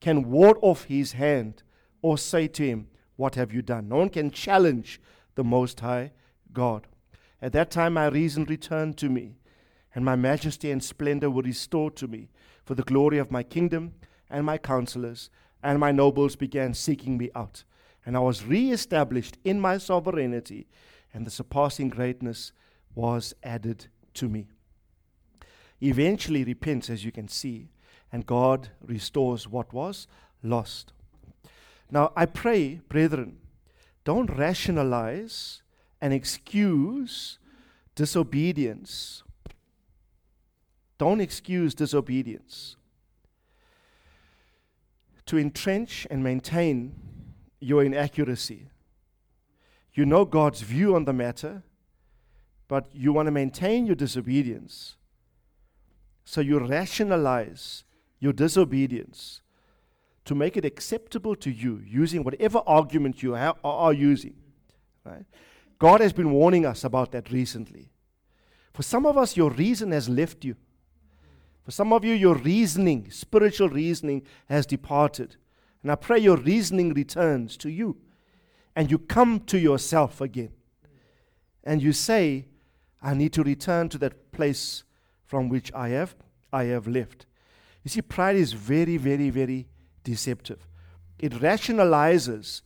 [0.00, 1.62] can ward off his hand
[2.02, 3.88] or say to him, What have you done?
[3.88, 5.00] No one can challenge
[5.34, 6.12] the Most High
[6.52, 6.86] God.
[7.40, 9.36] At that time, my reason returned to me,
[9.94, 12.28] and my majesty and splendor were restored to me
[12.64, 13.94] for the glory of my kingdom
[14.28, 15.30] and my counselors,
[15.62, 17.64] and my nobles began seeking me out.
[18.04, 20.66] And I was re established in my sovereignty,
[21.12, 22.52] and the surpassing greatness
[22.94, 24.48] was added to me.
[25.80, 27.68] Eventually repents, as you can see,
[28.12, 30.06] and God restores what was
[30.42, 30.92] lost.
[31.90, 33.38] Now, I pray, brethren,
[34.04, 35.62] don't rationalize
[36.00, 37.38] and excuse
[37.94, 39.22] disobedience.
[40.98, 42.76] Don't excuse disobedience.
[45.26, 46.94] To entrench and maintain
[47.60, 48.68] your inaccuracy.
[49.94, 51.62] You know God's view on the matter,
[52.68, 54.96] but you want to maintain your disobedience.
[56.26, 57.84] So you rationalize
[58.18, 59.40] your disobedience
[60.24, 64.34] to make it acceptable to you using whatever argument you ha- are using.
[65.04, 65.24] Right?
[65.78, 67.90] God has been warning us about that recently.
[68.74, 70.56] For some of us, your reason has left you.
[71.64, 75.36] For some of you, your reasoning, spiritual reasoning, has departed.
[75.82, 77.98] And I pray your reasoning returns to you.
[78.74, 80.50] And you come to yourself again.
[81.62, 82.46] And you say,
[83.00, 84.82] I need to return to that place
[85.26, 86.14] from which I have,
[86.52, 87.26] I have left.
[87.82, 89.68] You see, pride is very, very, very
[90.04, 90.66] deceptive.
[91.18, 92.62] It rationalizes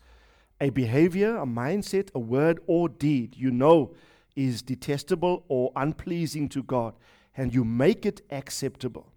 [0.61, 3.95] a behavior, a mindset, a word, or deed you know
[4.37, 6.95] is detestable or unpleasing to God,
[7.37, 9.13] and you make it acceptable.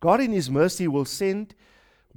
[0.00, 1.54] God, in His mercy, will send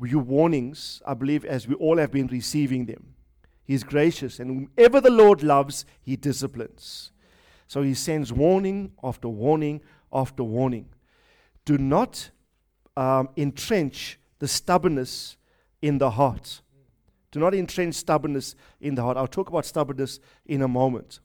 [0.02, 3.16] you warnings, I believe, as we all have been receiving them.
[3.64, 7.12] He is gracious, and whomever the Lord loves, He disciplines.
[7.68, 9.82] So He sends warning after warning
[10.12, 10.90] after warning.
[11.66, 12.32] Do not
[12.96, 15.38] um, entrench the stubbornness
[15.82, 16.62] in the heart.
[17.32, 19.18] Do not entrench stubbornness in the heart.
[19.18, 21.20] I'll talk about stubbornness in a moment.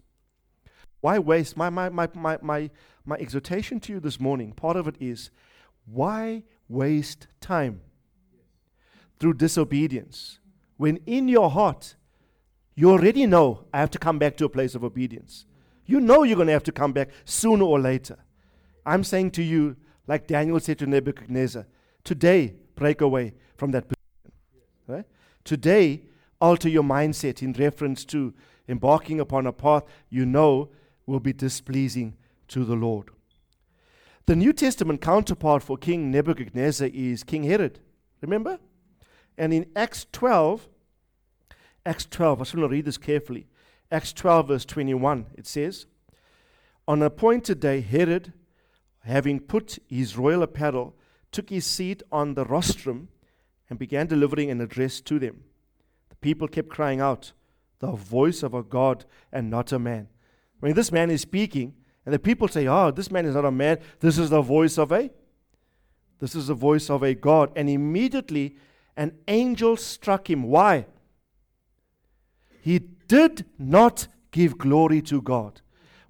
[1.01, 1.57] Why waste?
[1.57, 2.71] My, my, my, my, my,
[3.05, 5.31] my exhortation to you this morning, part of it is
[5.85, 7.81] why waste time
[9.19, 10.39] through disobedience
[10.77, 11.95] when in your heart
[12.75, 15.47] you already know I have to come back to a place of obedience?
[15.87, 18.19] You know you're going to have to come back sooner or later.
[18.85, 19.77] I'm saying to you,
[20.07, 21.67] like Daniel said to Nebuchadnezzar,
[22.05, 24.33] today break away from that position.
[24.87, 25.05] Right?
[25.45, 26.03] Today,
[26.41, 28.35] alter your mindset in reference to
[28.69, 30.71] embarking upon a path you know
[31.07, 32.17] will be displeasing
[32.49, 33.11] to the Lord.
[34.27, 37.81] The New Testament counterpart for King Nebuchadnezzar is King Herod.
[38.21, 38.59] Remember?
[39.37, 40.69] And in Acts 12,
[41.85, 43.49] Acts 12, I just want to read this carefully.
[43.91, 45.87] Acts 12, verse 21, it says,
[46.87, 48.33] On an appointed day, Herod,
[49.05, 50.95] having put his royal apparel,
[51.31, 53.09] took his seat on the rostrum
[53.69, 55.45] and began delivering an address to them.
[56.11, 57.33] The people kept crying out,
[57.81, 60.09] The voice of a God and not a man.
[60.63, 61.75] I mean, this man is speaking,
[62.05, 63.79] and the people say, Oh, this man is not a man.
[64.01, 65.11] This is the voice of a
[66.23, 67.51] this is the voice of a God.
[67.57, 68.55] And immediately
[68.97, 70.45] an angel struck him.
[70.45, 70.87] Why?
[72.61, 75.63] He did not give glory to God.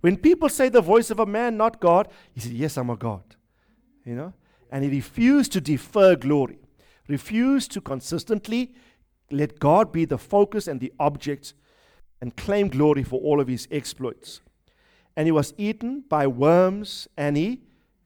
[0.02, 2.96] When people say the voice of a man, not God, he said, Yes, I'm a
[2.96, 3.22] God.
[4.04, 4.32] You know?
[4.70, 6.58] And he refused to defer glory,
[7.08, 8.74] refused to consistently
[9.30, 11.54] let God be the focus and the object
[12.20, 14.40] and claim glory for all of his exploits.
[15.16, 17.60] And he was eaten by worms and he,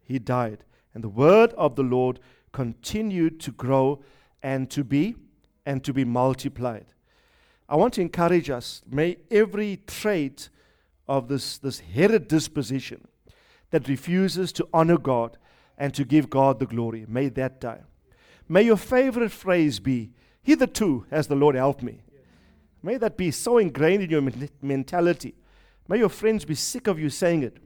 [0.04, 0.64] he died.
[0.92, 2.20] And the word of the Lord
[2.52, 4.02] continued to grow
[4.42, 5.16] and to be
[5.64, 6.86] and to be multiplied.
[7.68, 10.50] I want to encourage us, may every trait
[11.08, 13.06] of this, this Herod disposition
[13.70, 15.36] that refuses to honor God
[15.78, 17.04] and to give God the glory.
[17.08, 17.82] May that die.
[18.48, 22.02] May your favorite phrase be, Hitherto has the Lord helped me.
[22.82, 24.22] May that be so ingrained in your
[24.62, 25.34] mentality.
[25.88, 27.56] May your friends be sick of you saying it.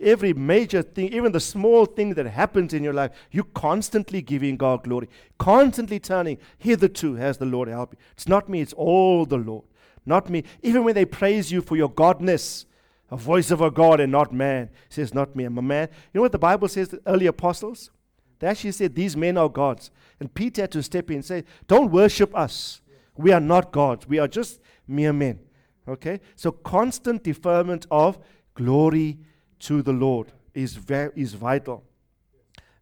[0.00, 4.56] Every major thing, even the small thing that happens in your life, you constantly giving
[4.56, 5.08] God glory,
[5.38, 7.98] constantly turning, hitherto has the Lord helped me.
[8.12, 9.64] It's not me, it's all the Lord.
[10.06, 10.44] Not me.
[10.62, 12.66] Even when they praise you for your godness,
[13.10, 14.70] a voice of a God and not man.
[14.88, 15.88] Says, Not me, I'm a man.
[16.12, 17.90] You know what the Bible says, the early apostles?
[18.38, 19.90] They actually said, These men are gods.
[20.20, 22.80] And Peter had to step in and say, Don't worship us.
[23.16, 24.08] We are not gods.
[24.08, 25.38] We are just mere men.
[25.86, 26.20] Okay?
[26.34, 28.18] So constant deferment of
[28.54, 29.18] glory
[29.60, 31.84] to the Lord is, very, is vital.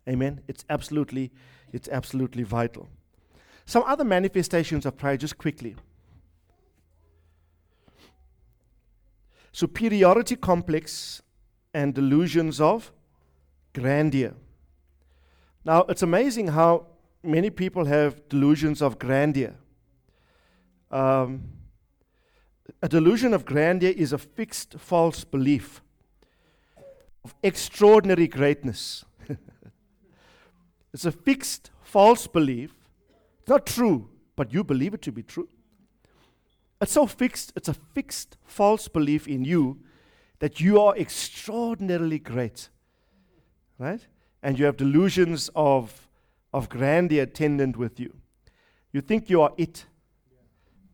[0.09, 0.41] Amen.
[0.49, 1.31] It's absolutely,
[1.73, 2.89] it's absolutely vital.
[3.66, 5.77] Some other manifestations of prayer, just quickly.
[9.53, 11.22] Superiority complex,
[11.74, 12.92] and delusions of
[13.74, 14.34] grandeur.
[15.64, 16.86] Now, it's amazing how
[17.22, 19.55] many people have delusions of grandeur.
[20.90, 21.44] Um,
[22.82, 25.82] a delusion of grandeur is a fixed false belief
[27.24, 29.05] of extraordinary greatness.
[30.92, 32.74] it's a fixed false belief.
[33.40, 35.48] It's not true, but you believe it to be true.
[36.83, 39.78] It's so fixed, it's a fixed false belief in you
[40.41, 42.70] that you are extraordinarily great.
[43.78, 44.05] Right?
[44.43, 46.09] And you have delusions of,
[46.53, 48.12] of grandeur attendant with you.
[48.93, 49.87] You think you are it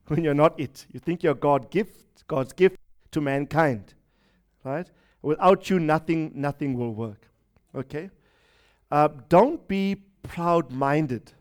[0.08, 0.84] when you're not it.
[0.92, 2.76] You think you're God gift, God's gift
[3.12, 3.94] to mankind.
[4.64, 4.90] Right?
[5.22, 7.30] Without you, nothing, nothing will work.
[7.74, 8.10] Okay?
[8.90, 11.32] Uh, don't be proud minded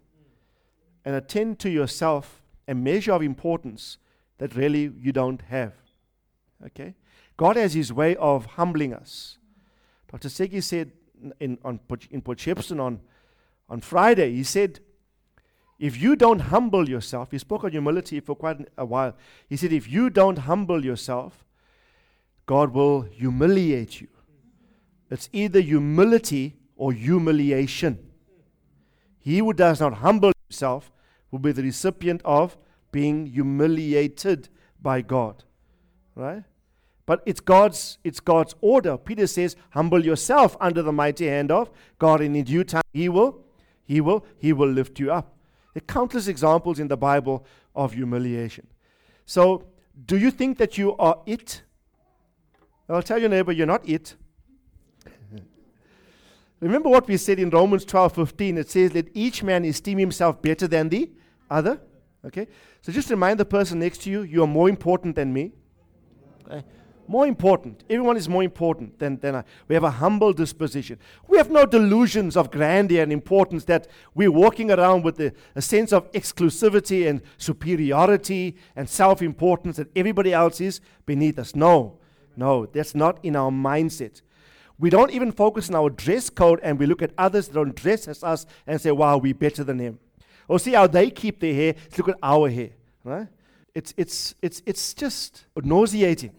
[1.03, 3.97] and attend to yourself a measure of importance
[4.37, 5.73] that really you don't have.
[6.65, 6.95] Okay?
[7.37, 9.37] God has His way of humbling us.
[10.11, 10.29] Dr.
[10.29, 10.91] Segi said
[11.39, 11.79] in, on,
[12.11, 12.99] in Port Shepstone on,
[13.69, 14.79] on Friday, he said,
[15.79, 19.15] if you don't humble yourself, he spoke on humility for quite a while.
[19.47, 21.45] He said, if you don't humble yourself,
[22.45, 24.07] God will humiliate you.
[25.11, 27.99] It's either humility or humiliation.
[29.19, 30.91] He who does not humble himself
[31.29, 32.57] will be the recipient of
[32.91, 34.49] being humiliated
[34.81, 35.43] by God.
[36.15, 36.43] Right?
[37.07, 38.97] But it's God's, it's God's order.
[38.97, 43.07] Peter says, humble yourself under the mighty hand of God, and in due time he
[43.07, 43.45] will,
[43.85, 45.33] he will, he will lift you up.
[45.73, 48.67] There are countless examples in the Bible of humiliation.
[49.25, 49.67] So,
[50.05, 51.61] do you think that you are it?
[52.89, 54.15] I'll tell your neighbor, you're not it.
[56.59, 58.57] Remember what we said in Romans 12 15?
[58.57, 61.09] It says, Let each man esteem himself better than the
[61.49, 61.79] other.
[62.27, 62.47] Okay?
[62.81, 65.53] So just remind the person next to you, you are more important than me.
[66.45, 66.63] Okay?
[67.09, 67.85] More important.
[67.89, 69.43] Everyone is more important than, than I.
[69.69, 70.99] We have a humble disposition.
[71.25, 75.61] We have no delusions of grandeur and importance that we're walking around with a, a
[75.61, 81.55] sense of exclusivity and superiority and self importance that everybody else is beneath us.
[81.55, 81.97] No,
[82.35, 84.21] no, that's not in our mindset.
[84.77, 87.73] We don't even focus on our dress code and we look at others that don't
[87.73, 89.99] dress as us and say, wow, we're better than them.
[90.47, 91.75] Or see how they keep their hair.
[91.75, 92.71] Let's look at our hair.
[93.03, 93.27] Right?
[93.73, 96.31] It's, it's, it's, it's just nauseating.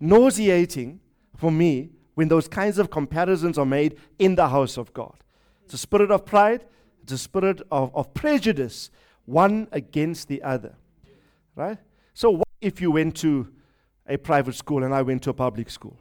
[0.00, 1.00] Nauseating
[1.36, 5.14] for me when those kinds of comparisons are made in the house of God.
[5.64, 6.64] It's a spirit of pride,
[7.02, 8.90] it's a spirit of, of prejudice,
[9.24, 10.74] one against the other.
[11.54, 11.78] Right?
[12.14, 13.48] So, what if you went to
[14.06, 15.96] a private school and I went to a public school?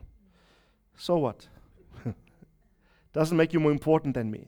[0.97, 1.47] So what?
[3.13, 4.47] Doesn't make you more important than me.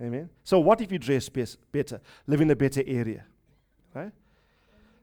[0.00, 0.30] Amen.
[0.44, 3.24] So what if you dress better, live in a better area?
[3.94, 4.12] Right?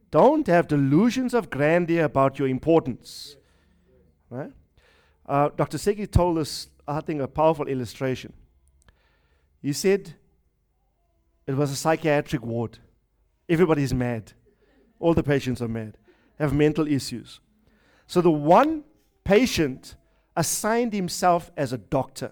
[0.10, 3.36] Don't have delusions of grandeur about your importance.
[4.30, 4.52] Right?
[5.26, 5.78] Uh, Dr.
[5.78, 8.34] Segi told us, I think, a powerful illustration.
[9.62, 10.16] He said
[11.46, 12.80] it was a psychiatric ward.
[13.50, 14.34] Everybody's mad.
[15.00, 15.98] All the patients are mad,
[16.40, 17.40] have mental issues.
[18.08, 18.84] So the one
[19.24, 19.96] patient
[20.36, 22.32] assigned himself as a doctor.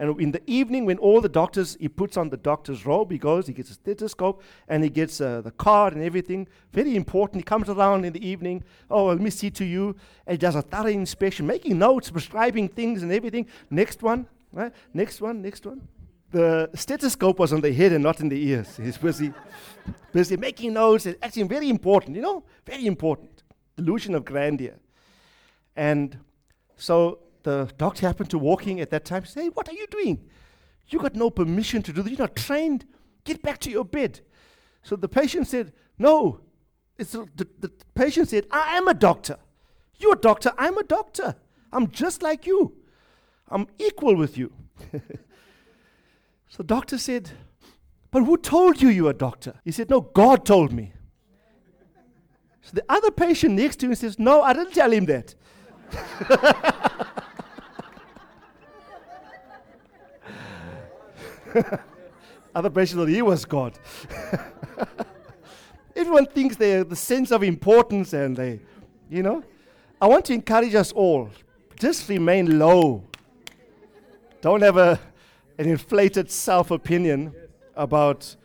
[0.00, 3.18] And in the evening, when all the doctors, he puts on the doctor's robe, he
[3.18, 6.48] goes, he gets a stethoscope, and he gets uh, the card and everything.
[6.72, 7.40] Very important.
[7.40, 8.64] He comes around in the evening.
[8.90, 9.94] Oh, let me see to you.
[10.26, 13.46] And he does a thorough inspection, making notes, prescribing things and everything.
[13.68, 14.72] Next one, right?
[14.94, 15.86] Next one, next one.
[16.30, 18.78] The stethoscope was on the head and not in the ears.
[18.78, 19.34] He's busy,
[20.14, 22.42] busy making notes and acting very important, you know?
[22.64, 23.42] Very important.
[23.76, 24.76] Illusion of grandeur.
[25.76, 26.16] And
[26.78, 29.24] so the doctor happened to walking at that time.
[29.24, 30.28] Say, what are you doing?
[30.88, 32.12] You got no permission to do this.
[32.12, 32.84] You're not trained.
[33.24, 34.20] Get back to your bed.
[34.82, 36.40] So the patient said, no.
[36.98, 39.38] It's the, the, patient said, I am a doctor.
[39.98, 40.52] You're a doctor.
[40.58, 41.36] I'm a doctor.
[41.72, 42.74] I'm just like you.
[43.48, 44.52] I'm equal with you.
[46.48, 47.30] so the doctor said,
[48.10, 49.54] but who told you you were a doctor?
[49.64, 50.92] He said, no, God told me.
[52.62, 55.34] So the other patient next to him says, no, I didn't tell him that.
[62.54, 63.78] Other patients thought he was God.
[65.96, 68.60] Everyone thinks they the sense of importance and they,
[69.08, 69.42] you know.
[70.00, 71.30] I want to encourage us all.
[71.78, 73.04] Just remain low.
[74.40, 74.98] Don't have a,
[75.58, 77.34] an inflated self opinion
[77.76, 78.36] about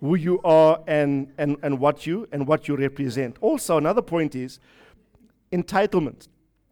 [0.00, 3.36] who you are and, and, and what you and what you represent.
[3.40, 4.60] Also, another point is
[5.52, 6.28] entitlement,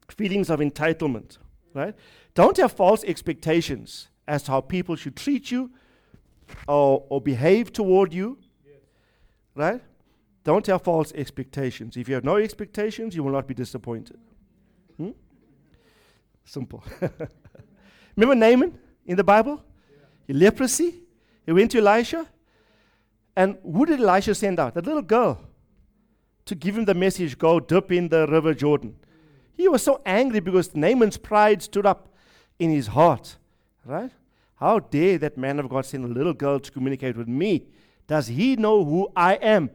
[0.09, 1.39] feelings of entitlement.
[1.75, 1.95] Right?
[2.35, 5.71] Don't have false expectations as to how people should treat you
[6.69, 8.39] or, or behave toward you.
[9.55, 9.81] Right?
[10.45, 11.97] Don't have false expectations.
[11.97, 14.19] If you have no expectations, you will not be disappointed.
[14.97, 15.11] Hmm?
[16.45, 16.85] Simple.
[18.17, 19.63] Remember Naaman in the Bible?
[20.29, 20.35] Yeah.
[20.37, 21.03] Leprosy.
[21.45, 22.27] He went to Elisha.
[23.35, 24.75] And who did Elisha send out?
[24.75, 25.41] That little girl.
[26.49, 28.97] to give him the message go dip in the river Jordan.
[29.55, 32.09] He was so angry because Naaman's pride stood up
[32.59, 33.37] in his heart.
[33.85, 34.11] Right?
[34.59, 37.67] How dare that man of God send a little girl to communicate with me?
[38.09, 39.71] Does he know who I am?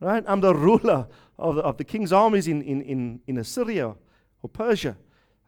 [0.00, 0.24] Right?
[0.26, 1.06] I'm the ruler
[1.38, 3.94] of the, of the king's armies in, in, in, in Assyria
[4.42, 4.96] or Persia.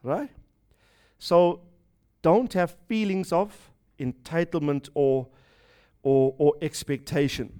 [0.03, 0.29] Right?
[1.17, 1.61] So
[2.21, 5.27] don't have feelings of entitlement or,
[6.03, 7.51] or, or expectation.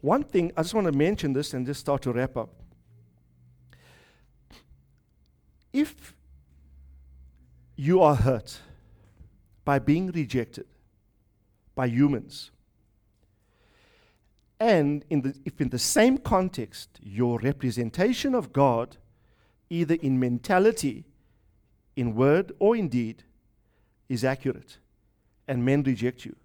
[0.00, 2.50] One thing, I just want to mention this and just start to wrap up.
[5.72, 6.14] If
[7.74, 8.60] you are hurt
[9.64, 10.66] by being rejected
[11.74, 12.50] by humans,
[14.60, 18.96] and in the, if in the same context your representation of God,
[19.68, 21.04] either in mentality,
[21.96, 23.24] in word, or in deed,
[24.08, 24.78] is accurate,
[25.48, 26.36] and men reject you,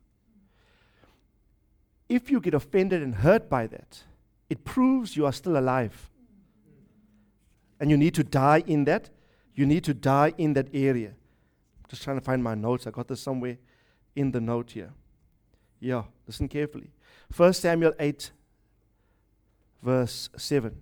[2.07, 4.03] if you get offended and hurt by that,
[4.49, 6.09] it proves you are still alive.
[7.80, 9.09] And you need to die in that.
[9.53, 11.13] You need to die in that area.
[11.90, 12.88] Just trying to find my notes.
[12.88, 13.58] I got this somewhere
[14.16, 14.94] in the note here.
[15.80, 16.92] Yeah, listen carefully.
[17.36, 18.32] 1 Samuel 8,
[19.82, 20.76] verse 7.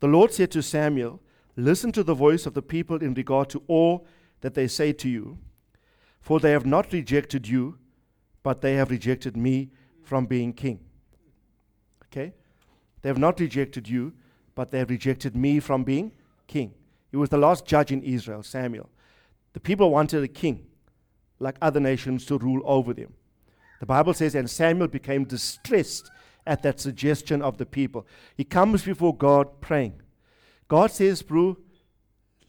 [0.00, 1.20] The Lord said to Samuel,
[1.56, 4.06] Listen to the voice of the people in regard to all
[4.40, 5.38] that they say to you,
[6.20, 7.78] for they have not rejected you
[8.44, 9.70] but they have rejected me
[10.04, 10.78] from being king.
[12.04, 12.32] Okay?
[13.02, 14.12] They have not rejected you,
[14.54, 16.12] but they have rejected me from being
[16.46, 16.74] king.
[17.10, 18.90] He was the last judge in Israel, Samuel.
[19.54, 20.66] The people wanted a king,
[21.38, 23.14] like other nations, to rule over them.
[23.80, 26.10] The Bible says, and Samuel became distressed
[26.46, 28.06] at that suggestion of the people.
[28.36, 30.02] He comes before God praying.
[30.68, 31.56] God says, Bro,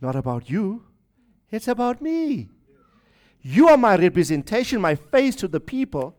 [0.01, 0.83] not about you,
[1.51, 2.49] it's about me.
[3.41, 6.17] You are my representation, my face to the people.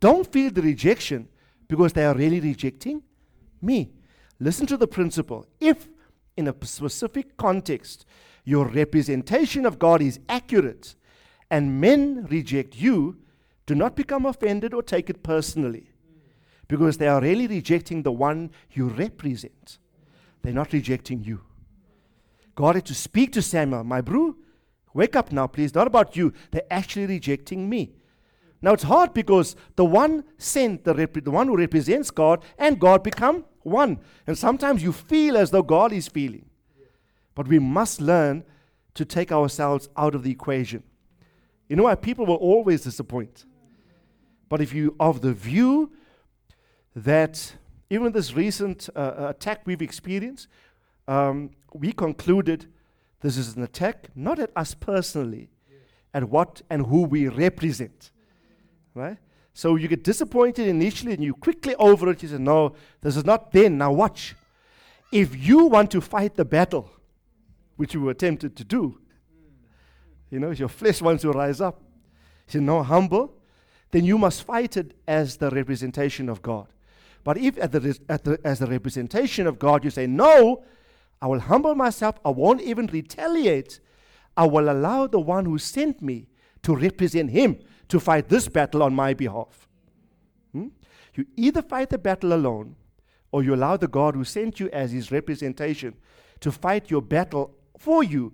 [0.00, 1.28] Don't feel the rejection
[1.68, 3.02] because they are really rejecting
[3.62, 3.92] me.
[4.40, 5.46] Listen to the principle.
[5.60, 5.88] If
[6.36, 8.04] in a specific context
[8.46, 10.94] your representation of God is accurate
[11.50, 13.18] and men reject you,
[13.66, 15.90] do not become offended or take it personally
[16.66, 19.76] because they are really rejecting the one you represent.
[20.40, 21.42] They're not rejecting you.
[22.54, 24.34] God had to speak to Samuel, my bro,
[24.96, 25.74] Wake up now, please.
[25.74, 26.32] Not about you.
[26.52, 27.92] They're actually rejecting me.
[28.62, 32.80] Now it's hard because the one sent, the, rep- the one who represents God and
[32.80, 34.00] God become one.
[34.26, 36.45] And sometimes you feel as though God is feeling.
[37.36, 38.42] But we must learn
[38.94, 40.82] to take ourselves out of the equation.
[41.68, 41.94] You know why?
[41.94, 43.44] People will always disappoint.
[44.48, 45.92] But if you of the view
[46.96, 47.54] that
[47.90, 50.48] even this recent uh, uh attack we've experienced,
[51.06, 52.66] um, we concluded
[53.20, 55.50] this is an attack not at us personally,
[56.14, 58.10] at what and who we represent.
[58.94, 59.18] Right?
[59.52, 62.22] So you get disappointed initially and you quickly over it.
[62.22, 63.78] You say, No, this is not then.
[63.78, 64.34] Now watch.
[65.12, 66.90] If you want to fight the battle,
[67.76, 68.98] which you were tempted to do,
[70.30, 71.82] you know, if your flesh wants to rise up.
[72.50, 73.34] You know, humble,
[73.90, 76.68] then you must fight it as the representation of God.
[77.24, 80.62] But if at the, at the, as the representation of God you say, No,
[81.20, 82.16] I will humble myself.
[82.24, 83.80] I won't even retaliate.
[84.36, 86.28] I will allow the one who sent me
[86.62, 87.58] to represent him
[87.88, 89.66] to fight this battle on my behalf.
[90.52, 90.68] Hmm?
[91.14, 92.76] You either fight the battle alone
[93.32, 95.94] or you allow the God who sent you as his representation
[96.40, 98.32] to fight your battle for you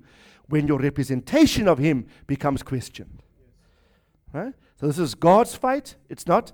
[0.48, 3.22] when your representation of him becomes questioned.
[4.32, 4.54] Right?
[4.80, 5.94] So this is God's fight.
[6.08, 6.52] It's not,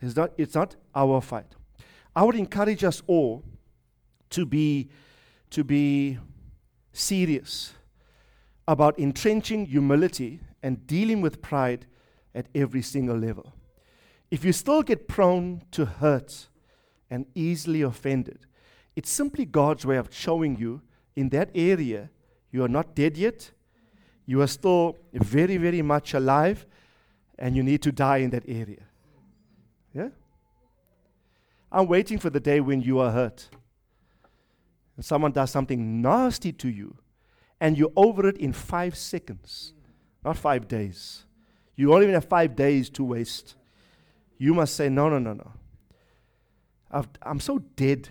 [0.00, 1.54] it's not, it's not our fight.
[2.14, 3.44] I would encourage us all
[4.30, 4.90] to be
[5.50, 6.18] to be
[6.92, 7.72] serious
[8.68, 11.86] about entrenching humility and dealing with pride
[12.34, 13.52] at every single level.
[14.30, 16.48] If you still get prone to hurt
[17.10, 18.46] and easily offended,
[18.94, 20.82] it's simply God's way of showing you
[21.16, 22.10] in that area
[22.50, 23.50] you are not dead yet,
[24.26, 26.66] you are still very, very much alive,
[27.38, 28.82] and you need to die in that area.
[29.94, 30.08] Yeah?
[31.72, 33.48] I'm waiting for the day when you are hurt
[35.00, 36.94] and someone does something nasty to you,
[37.58, 39.72] and you're over it in five seconds,
[40.22, 41.24] not five days.
[41.74, 43.54] You don't even have five days to waste.
[44.36, 45.52] You must say, No, no, no, no.
[46.90, 48.10] i am so dead.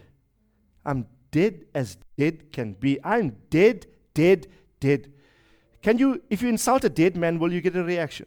[0.83, 2.99] I'm dead as dead can be.
[3.03, 4.47] I'm dead, dead,
[4.79, 5.11] dead.
[5.81, 8.25] Can you, if you insult a dead man, will you get a reaction?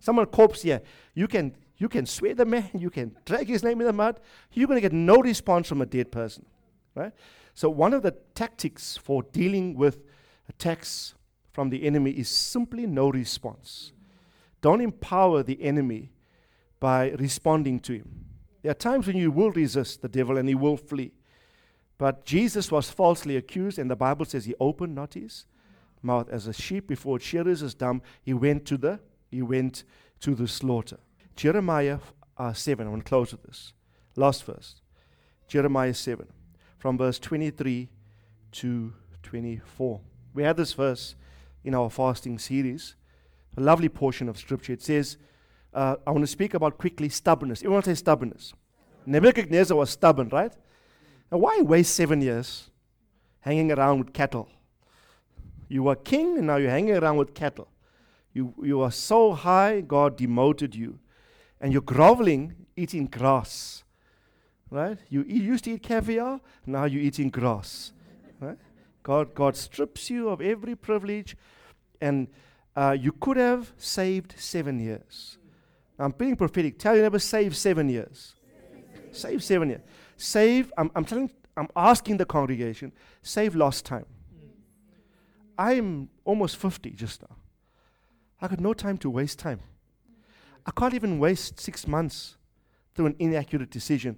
[0.00, 0.82] Someone corpse here,
[1.14, 4.20] you can, you can swear the man, you can drag his name in the mud.
[4.52, 6.44] You're going to get no response from a dead person,
[6.94, 7.12] right?
[7.54, 10.02] So, one of the tactics for dealing with
[10.48, 11.14] attacks
[11.52, 13.92] from the enemy is simply no response.
[14.60, 16.10] Don't empower the enemy
[16.80, 18.24] by responding to him.
[18.62, 21.12] There are times when you will resist the devil and he will flee.
[22.04, 25.46] But Jesus was falsely accused, and the Bible says he opened not his
[26.02, 28.02] mouth as a sheep before its shearers is dumb.
[28.22, 29.00] He went to the
[29.30, 29.84] he went
[30.20, 30.98] to the slaughter.
[31.34, 32.00] Jeremiah
[32.36, 32.86] uh, seven.
[32.86, 33.72] I want to close with this.
[34.16, 34.82] Last verse.
[35.48, 36.26] Jeremiah seven,
[36.76, 37.88] from verse twenty-three
[38.52, 38.92] to
[39.22, 40.02] twenty-four.
[40.34, 41.14] We had this verse
[41.64, 42.96] in our fasting series.
[43.56, 44.74] A lovely portion of scripture.
[44.74, 45.16] It says,
[45.72, 47.62] uh, I want to speak about quickly stubbornness.
[47.62, 48.52] Everyone say stubbornness.
[49.06, 50.52] Nebuchadnezzar was stubborn, right?
[51.34, 52.70] Now, why waste seven years
[53.40, 54.48] hanging around with cattle?
[55.68, 57.66] You were king and now you're hanging around with cattle.
[58.32, 61.00] You, you are so high, God demoted you.
[61.60, 63.82] And you're groveling, eating grass.
[64.70, 64.96] Right?
[65.08, 67.90] You, you used to eat caviar, now you're eating grass.
[68.38, 68.58] Right?
[69.02, 71.36] God, God strips you of every privilege,
[72.00, 72.28] and
[72.76, 75.38] uh, you could have saved seven years.
[75.98, 76.78] I'm being prophetic.
[76.78, 78.36] Tell you never save seven years.
[79.10, 79.82] Save seven years.
[80.16, 82.92] Save, I'm, I'm telling, I'm asking the congregation,
[83.22, 84.06] save lost time.
[85.56, 87.36] I'm almost 50 just now.
[88.40, 89.60] I got no time to waste time.
[90.66, 92.36] I can't even waste six months
[92.94, 94.16] through an inaccurate decision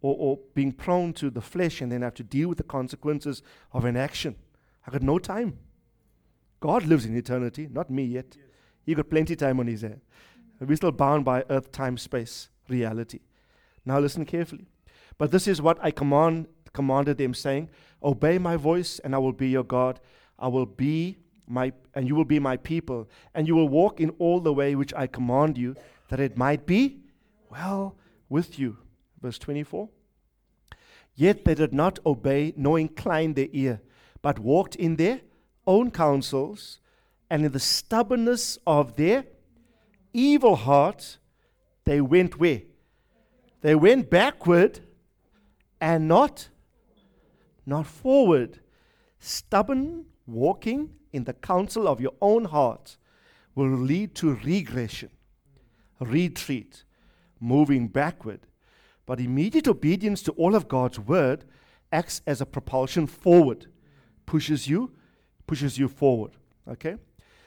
[0.00, 3.42] or, or being prone to the flesh and then have to deal with the consequences
[3.72, 4.36] of an action.
[4.86, 5.58] I got no time.
[6.60, 8.26] God lives in eternity, not me yet.
[8.30, 8.46] Yes.
[8.84, 10.00] He got plenty time on his hand.
[10.60, 13.20] We're still bound by earth, time, space, reality.
[13.84, 14.66] Now listen carefully.
[15.18, 17.70] But this is what I command commanded them, saying,
[18.02, 19.98] Obey my voice, and I will be your God.
[20.38, 21.16] I will be
[21.48, 24.74] my and you will be my people, and you will walk in all the way
[24.74, 25.74] which I command you,
[26.08, 26.98] that it might be
[27.50, 27.96] well
[28.28, 28.76] with you.
[29.22, 29.88] Verse 24.
[31.14, 33.80] Yet they did not obey nor incline their ear,
[34.20, 35.20] but walked in their
[35.66, 36.78] own counsels,
[37.30, 39.24] and in the stubbornness of their
[40.12, 41.16] evil heart,
[41.84, 42.62] they went where?
[43.62, 44.80] They went backward
[45.80, 46.48] and not
[47.66, 48.60] not forward.
[49.18, 52.96] Stubborn walking in the counsel of your own heart
[53.54, 55.10] will lead to regression,
[55.98, 56.84] retreat,
[57.40, 58.40] moving backward.
[59.04, 61.44] But immediate obedience to all of God's word
[61.92, 63.66] acts as a propulsion forward,
[64.26, 64.92] pushes you,
[65.46, 66.32] pushes you forward.
[66.68, 66.96] Okay?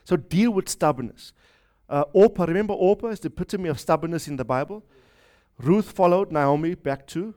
[0.03, 1.33] So deal with stubbornness.
[1.87, 4.83] Uh, Orpah, remember Orpah is the epitome of stubbornness in the Bible?
[5.57, 7.35] Ruth followed Naomi back to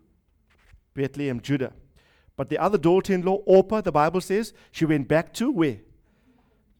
[0.94, 1.72] Bethlehem, Judah.
[2.36, 5.78] But the other daughter in law, Orpah, the Bible says, she went back to where?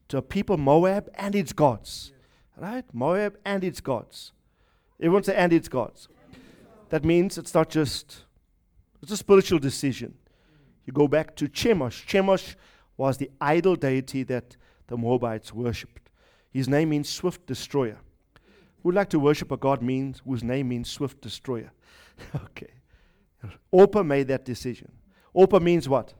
[0.09, 2.11] To a people, Moab and its gods.
[2.57, 2.85] Right?
[2.93, 4.31] Moab and its gods.
[4.99, 6.07] Everyone say, and its gods.
[6.89, 8.25] That means it's not just,
[9.01, 10.15] it's a spiritual decision.
[10.85, 12.05] You go back to Chemosh.
[12.05, 12.55] Chemosh
[12.97, 14.57] was the idol deity that
[14.87, 16.09] the Moabites worshipped.
[16.51, 17.97] His name means swift destroyer.
[18.83, 21.71] Who'd like to worship a God means whose name means swift destroyer?
[22.35, 22.69] okay.
[23.71, 24.91] Orpah made that decision.
[25.33, 26.13] Orpah means what?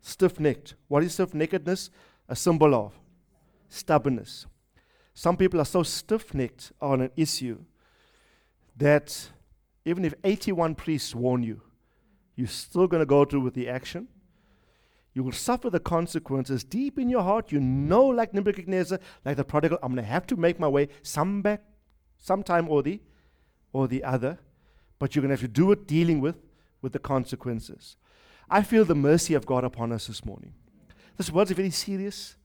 [0.00, 0.74] Stiff necked.
[0.88, 1.90] What is stiff neckedness?
[2.28, 2.98] A symbol of
[3.68, 4.46] stubbornness.
[5.12, 7.58] Some people are so stiff necked on an issue
[8.76, 9.30] that
[9.84, 11.60] even if 81 priests warn you,
[12.34, 14.08] you're still going to go through with the action.
[15.12, 17.52] You will suffer the consequences deep in your heart.
[17.52, 20.88] You know, like Nebuchadnezzar, like the prodigal, I'm going to have to make my way
[21.02, 21.62] some back,
[22.18, 23.00] sometime or the,
[23.72, 24.40] or the other.
[24.98, 26.36] But you're going to have to do it dealing with,
[26.82, 27.96] with the consequences.
[28.48, 30.54] I feel the mercy of God upon us this morning.
[31.16, 32.36] This word's a very serious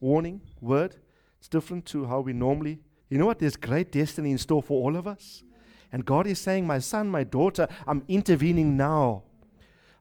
[0.00, 0.96] warning word.
[1.38, 2.80] It's different to how we normally.
[3.08, 3.38] You know what?
[3.38, 5.42] There's great destiny in store for all of us.
[5.92, 9.22] And God is saying, My son, my daughter, I'm intervening now.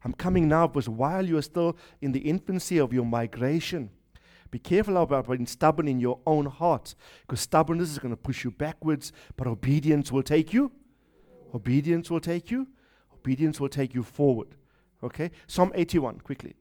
[0.03, 3.89] I'm coming now because while you are still in the infancy of your migration,
[4.51, 8.43] be careful about being stubborn in your own heart because stubbornness is going to push
[8.43, 10.71] you backwards, but obedience will take you.
[11.55, 12.67] Obedience will take you.
[13.13, 14.49] Obedience will take you forward.
[15.01, 15.31] Okay?
[15.47, 16.55] Psalm 81, quickly.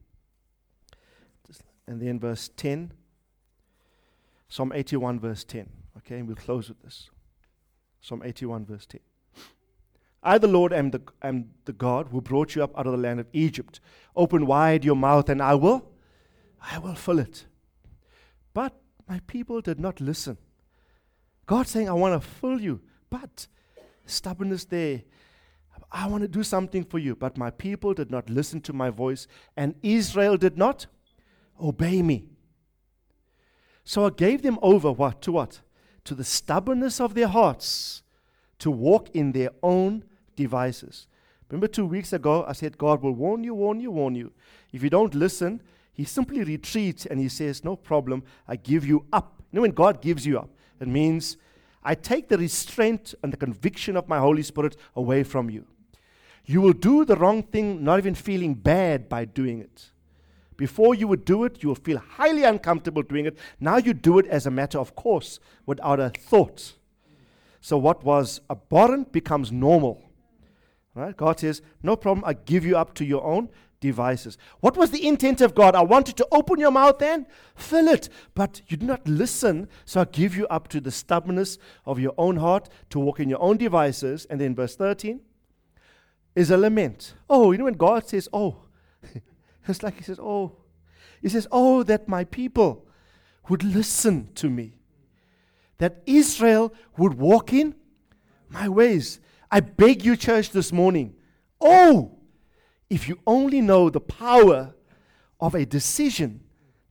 [1.87, 2.93] And then verse 10.
[4.49, 5.69] Psalm 81, verse 10.
[5.99, 7.11] Okay, and we'll close with this.
[8.01, 9.01] Psalm 81, verse 10.
[10.23, 12.99] I, the Lord, am the, am the God who brought you up out of the
[12.99, 13.81] land of Egypt.
[14.17, 15.91] Open wide your mouth, and I will,
[16.63, 17.47] I will fill it.
[18.55, 18.75] But
[19.09, 20.39] my people did not listen.
[21.47, 22.81] God saying, I want to fill you,
[23.11, 23.49] but
[24.07, 25.03] stubbornness there.
[25.91, 28.91] I want to do something for you, but my people did not listen to my
[28.91, 29.27] voice,
[29.57, 30.87] and Israel did not
[31.61, 32.25] obey me.
[33.85, 35.61] So I gave them over what to what?
[36.05, 38.03] To the stubbornness of their hearts,
[38.59, 40.05] to walk in their own
[40.37, 41.07] devices.
[41.49, 44.33] Remember two weeks ago, I said, God will warn you, warn you, warn you.
[44.73, 49.05] If you don't listen, He simply retreats and He says, No problem, I give you
[49.13, 49.35] up.
[49.53, 50.51] You know, when God gives you up,
[50.81, 51.37] it means
[51.85, 55.67] I take the restraint and the conviction of my Holy Spirit away from you.
[56.47, 59.91] You will do the wrong thing, not even feeling bad by doing it.
[60.57, 63.37] Before you would do it, you will feel highly uncomfortable doing it.
[63.59, 66.75] Now you do it as a matter of course, without a thought.
[67.61, 70.03] So what was abhorrent becomes normal.
[70.95, 71.17] Right?
[71.17, 73.49] God says, No problem, I give you up to your own
[73.85, 74.39] devices.
[74.61, 75.77] What was the intent of God?
[75.77, 80.01] I wanted to open your mouth and fill it, but you do not listen, so
[80.01, 83.43] I give you up to the stubbornness of your own heart to walk in your
[83.43, 84.27] own devices.
[84.31, 85.21] And then verse 13
[86.35, 87.15] is a lament.
[87.29, 88.57] Oh, you know when God says, Oh,
[89.69, 90.57] it's like He says, Oh,
[91.21, 92.87] He says, Oh, that my people
[93.51, 94.79] would listen to me,
[95.77, 97.75] that Israel would walk in
[98.49, 99.21] my ways.
[99.51, 101.15] I beg you, church, this morning.
[101.61, 102.19] Oh,
[102.95, 104.73] if you only know the power
[105.41, 106.41] of a decision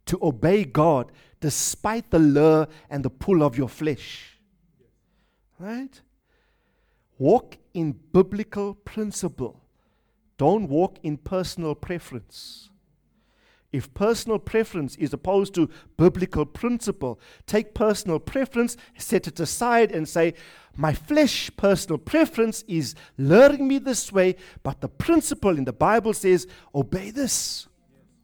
[0.06, 4.38] to obey God despite the lure and the pull of your flesh.
[5.58, 6.01] Right?
[7.18, 9.62] Walk in biblical principle.
[10.38, 12.70] Don't walk in personal preference.
[13.74, 15.67] If personal preference is opposed to
[15.97, 20.36] biblical principle, take personal preference, set it aside, and say,
[20.78, 26.13] My flesh, personal preference, is luring me this way, but the principle in the Bible
[26.13, 26.45] says,
[26.76, 27.67] Obey this.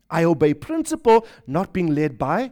[0.07, 2.51] I obey principle, not being led by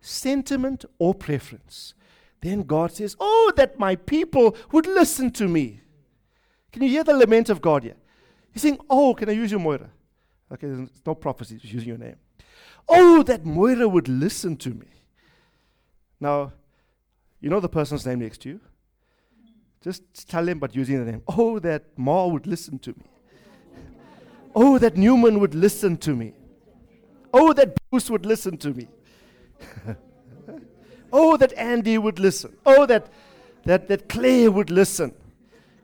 [0.00, 1.94] sentiment or preference.
[2.40, 5.80] Then God says, Oh, that my people would listen to me.
[6.72, 7.96] Can you hear the lament of God here?
[8.52, 9.90] He's saying, Oh, can I use your Moira?
[10.52, 12.16] Okay, it's no prophecy, just using your name.
[12.88, 14.86] Oh, that Moira would listen to me.
[16.20, 16.52] Now,
[17.40, 18.60] you know the person's name next to you?
[19.82, 21.22] Just tell him, but using the name.
[21.28, 23.04] Oh, that Ma would listen to me.
[24.54, 26.32] oh, that Newman would listen to me.
[27.32, 28.88] Oh, that Bruce would listen to me.
[31.12, 32.56] oh, that Andy would listen.
[32.64, 33.08] Oh, that,
[33.64, 35.14] that, that Claire would listen.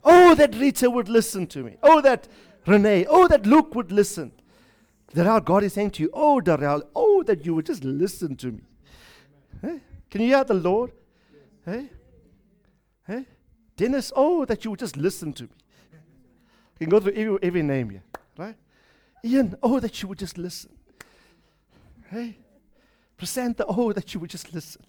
[0.05, 1.77] Oh, that Rita would listen to me.
[1.83, 2.27] Oh, that
[2.67, 3.07] Renee.
[3.09, 4.33] Oh, that Luke would listen.
[5.15, 8.53] Darrell, God is saying to you, Oh, Darrell, oh, that you would just listen to
[8.53, 8.63] me.
[9.61, 9.81] Hey?
[10.11, 10.93] Can you hear the Lord?
[11.65, 11.89] Hey?
[13.07, 13.27] Hey?
[13.77, 15.51] Dennis, oh, that you would just listen to me.
[16.81, 18.03] You can go through every, every name here,
[18.37, 18.57] right?
[19.25, 20.71] Ian, oh, that you would just listen.
[22.11, 22.39] Hey?
[23.19, 24.83] Presenta, oh, that you would just listen.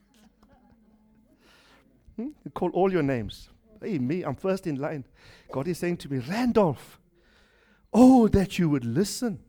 [2.16, 2.30] Hmm?
[2.44, 3.50] You call all your names.
[3.82, 5.04] Hey, me, I'm first in line.
[5.52, 7.00] God is saying to me, Randolph,
[7.94, 9.40] oh, that you would listen.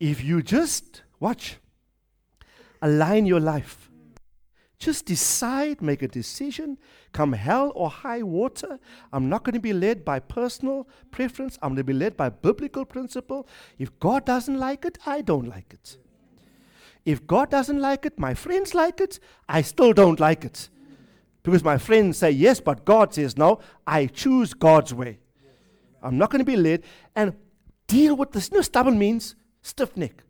[0.00, 1.58] If you just, watch,
[2.82, 3.90] align your life,
[4.78, 6.76] just decide, make a decision,
[7.12, 8.78] come hell or high water.
[9.12, 11.58] I'm not going to be led by personal preference.
[11.62, 13.48] I'm going to be led by biblical principle.
[13.78, 15.96] If God doesn't like it, I don't like it.
[17.04, 20.68] If God doesn't like it, my friends like it, I still don't like it.
[21.42, 23.60] Because my friends say yes, but God says no.
[23.86, 25.18] I choose God's way.
[26.02, 26.82] I'm not going to be led
[27.14, 27.34] and
[27.86, 28.50] deal with this.
[28.50, 29.34] You know, stubborn means
[29.64, 30.22] stiff neck.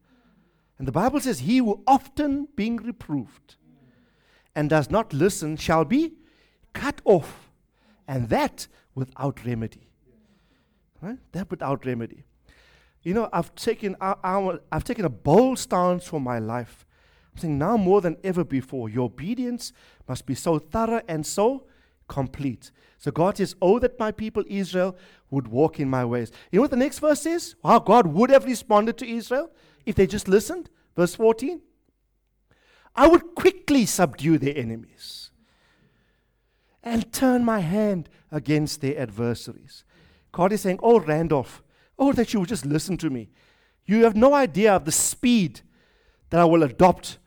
[0.79, 3.57] And the Bible says, He who often being reproved
[4.55, 6.15] and does not listen shall be
[6.73, 7.51] cut off,
[8.09, 9.89] and that without remedy.
[11.03, 11.19] Right?
[11.33, 12.25] That without remedy.
[13.03, 16.87] You know, I've taken, our, I've taken a bold stance for my life.
[17.33, 19.73] I'm saying now more than ever before, your obedience
[20.09, 21.65] must be so thorough and so
[22.09, 22.71] complete.
[22.99, 24.97] So God says, Oh, that my people Israel
[25.35, 26.33] would walk in my ways.
[26.51, 27.55] You know what the next verse says?
[27.63, 29.51] How God would have responded to Israel
[29.85, 30.71] if they just listened.
[30.97, 31.61] Verse 14
[32.97, 35.31] I would quickly subdue their enemies
[36.83, 39.85] and turn my hand against their adversaries.
[40.33, 41.63] God is saying, Oh, Randolph,
[41.99, 43.31] oh, that you would just listen to me.
[43.87, 45.61] You have no idea of the speed
[46.31, 47.19] that I will adopt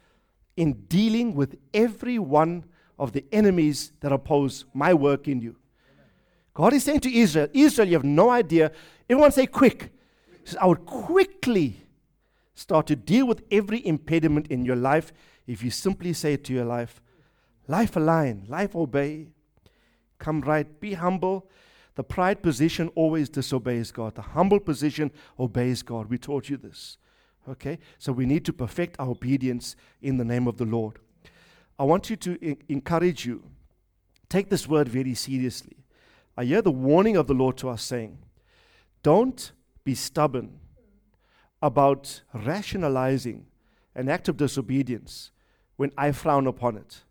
[0.55, 2.65] in dealing with every one
[2.97, 5.57] of the enemies that oppose my work in you.
[6.57, 8.71] God is saying to Israel, Israel, you have no idea.
[9.07, 9.91] Everyone say quick.
[10.43, 11.81] Says, I would quickly
[12.55, 15.13] start to deal with every impediment in your life
[15.45, 16.99] if you simply say to your life,
[17.67, 19.27] life align, life obey,
[20.17, 21.47] come right, be humble.
[21.93, 24.15] The pride position always disobeys God.
[24.15, 26.09] The humble position obeys God.
[26.09, 26.97] We taught you this.
[27.47, 27.77] Okay?
[27.99, 30.97] So we need to perfect our obedience in the name of the Lord.
[31.77, 33.43] I want you to encourage you.
[34.27, 35.76] Take this word very seriously.
[36.38, 38.17] I hear the warning of the Lord to us saying,
[39.03, 39.51] Don't
[39.83, 40.59] be stubborn
[41.61, 43.45] about rationalizing
[43.95, 45.31] an act of disobedience
[45.75, 47.03] when I frown upon it.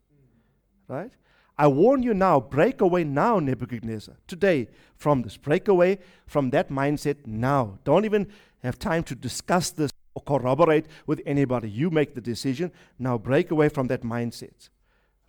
[0.87, 1.11] Right?
[1.59, 5.37] I warn you now, break away now, Nebuchadnezzar, today from this.
[5.37, 7.79] Break away from that mindset now.
[7.83, 8.29] Don't even
[8.63, 11.69] have time to discuss this or corroborate with anybody.
[11.69, 12.71] You make the decision.
[12.99, 14.69] Now break away from that mindset.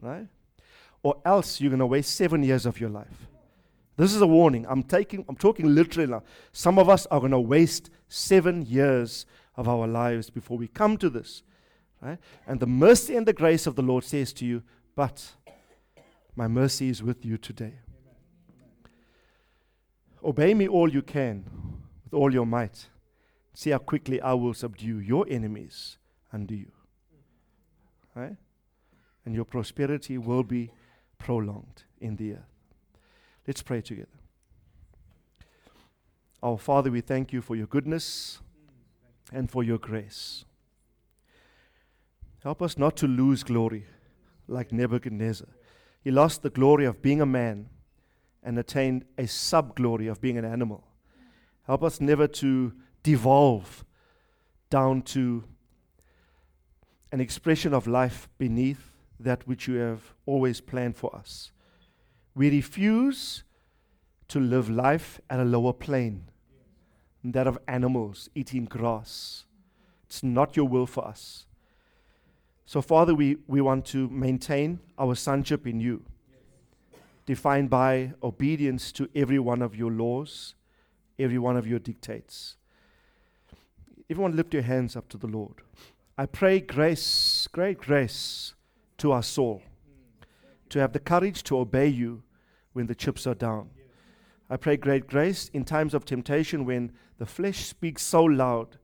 [0.02, 0.28] Right?
[1.04, 3.28] or else you're going to waste seven years of your life.
[3.98, 4.66] This is a warning.
[4.70, 6.24] I'm taking, I'm talking literally now.
[6.52, 9.26] Some of us are going to waste seven years
[9.56, 11.42] of our lives before we come to this.
[12.00, 12.20] Right?
[12.46, 14.62] And the mercy and the grace of the Lord says to you,
[14.96, 15.32] but
[16.36, 17.74] my mercy is with you today.
[20.24, 21.46] Obey me all you can
[22.04, 22.86] with all your might.
[23.56, 25.98] See how quickly I will subdue your enemies
[26.32, 26.72] under you.
[28.14, 28.36] Right?
[29.26, 30.70] And your prosperity will be
[31.18, 32.57] prolonged in the earth.
[33.48, 34.10] Let's pray together.
[36.44, 38.40] Our Father, we thank you for your goodness
[39.32, 40.44] and for your grace.
[42.44, 43.86] Help us not to lose glory
[44.48, 45.48] like Nebuchadnezzar.
[46.04, 47.70] He lost the glory of being a man
[48.44, 50.86] and attained a sub glory of being an animal.
[51.66, 53.86] Help us never to devolve
[54.70, 55.46] down to
[57.12, 61.52] an expression of life beneath that which you have always planned for us.
[62.38, 63.44] We refuse
[64.28, 66.26] to live life at a lower plane,
[67.24, 69.46] than that of animals eating grass.
[70.06, 71.48] It's not your will for us.
[72.68, 76.04] So, Father, we, we want to maintain our sonship in you,
[77.26, 80.54] defined by obedience to every one of your laws,
[81.18, 82.56] every one of your dictates.
[84.12, 85.56] Everyone, lift your hands up to the Lord.
[86.20, 88.54] I pray grace, great grace
[89.00, 89.64] to our soul,
[90.70, 92.22] to have the courage to obey you
[92.78, 93.72] when the chips are down.
[94.52, 98.78] I pray great grace in times of temptation when the flesh speaks so loud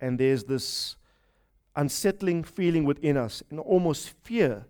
[0.00, 0.94] and there's this
[1.74, 4.64] unsettling feeling within us and almost fear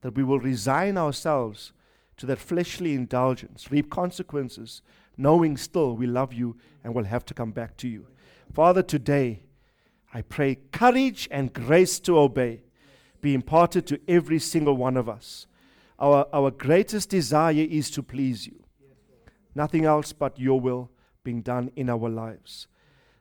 [0.00, 1.74] that we will resign ourselves
[2.16, 4.80] to that fleshly indulgence, reap consequences,
[5.18, 8.06] knowing still we love you and will have to come back to you.
[8.54, 9.42] Father, today
[10.14, 12.62] I pray courage and grace to obey
[13.20, 15.46] be imparted to every single one of us.
[16.00, 18.64] Our, our greatest desire is to please you.
[19.54, 20.90] Nothing else but your will
[21.22, 22.66] being done in our lives.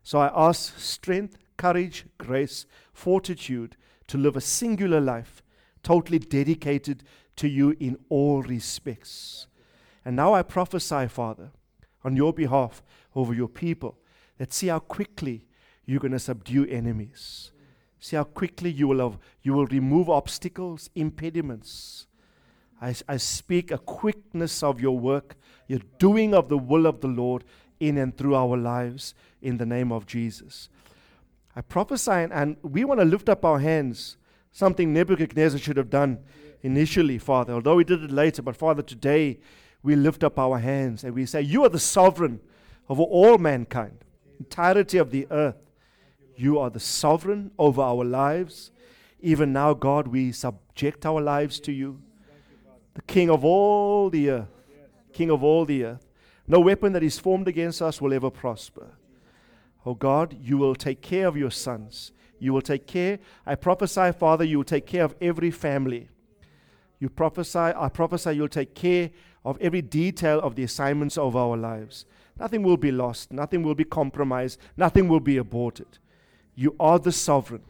[0.03, 3.75] So I ask strength, courage, grace, fortitude
[4.07, 5.43] to live a singular life,
[5.83, 7.03] totally dedicated
[7.35, 9.47] to you in all respects.
[10.05, 11.51] And now I prophesy, Father,
[12.03, 12.81] on your behalf
[13.13, 13.97] over your people,
[14.37, 15.45] that see how quickly
[15.85, 17.51] you're going to subdue enemies.
[17.99, 22.07] See how quickly you will, have, you will remove obstacles, impediments.
[22.81, 25.35] I, I speak a quickness of your work,
[25.67, 27.43] your doing of the will of the Lord
[27.79, 30.69] in and through our lives in the name of Jesus.
[31.55, 34.17] I prophesy, and, and we want to lift up our hands,
[34.51, 36.19] something Nebuchadnezzar should have done
[36.61, 38.41] initially, Father, although we did it later.
[38.41, 39.39] But Father, today
[39.83, 42.39] we lift up our hands and we say, You are the sovereign
[42.87, 44.03] over all mankind,
[44.39, 45.57] entirety of the earth.
[46.35, 48.71] You are the sovereign over our lives.
[49.21, 52.01] Even now, God, we subject our lives to you,
[52.93, 54.47] the King of all the earth.
[55.13, 56.05] King of all the earth.
[56.47, 58.87] No weapon that is formed against us will ever prosper.
[59.85, 62.11] Oh God, you will take care of your sons.
[62.39, 63.19] You will take care.
[63.45, 66.09] I prophesy, Father, you will take care of every family.
[66.99, 69.11] You prophesy, I prophesy you'll take care
[69.45, 72.05] of every detail of the assignments of our lives.
[72.39, 75.97] Nothing will be lost, nothing will be compromised, nothing will be aborted.
[76.55, 77.63] You are the sovereign.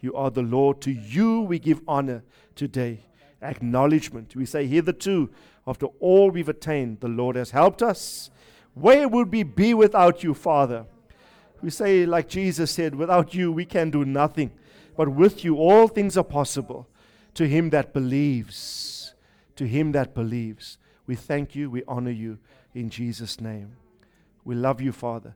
[0.00, 0.80] You are the Lord.
[0.82, 2.22] To you we give honor
[2.54, 3.04] today.
[3.42, 4.34] Acknowledgement.
[4.36, 5.30] We say, hitherto,
[5.66, 8.30] after all we've attained, the Lord has helped us.
[8.74, 10.86] Where would we be without you, Father?
[11.62, 14.50] We say, like Jesus said, without you we can do nothing.
[14.96, 16.88] But with you all things are possible.
[17.34, 19.14] To him that believes.
[19.56, 20.78] To him that believes.
[21.06, 21.70] We thank you.
[21.70, 22.38] We honor you
[22.74, 23.76] in Jesus' name.
[24.44, 25.34] We love you, Father.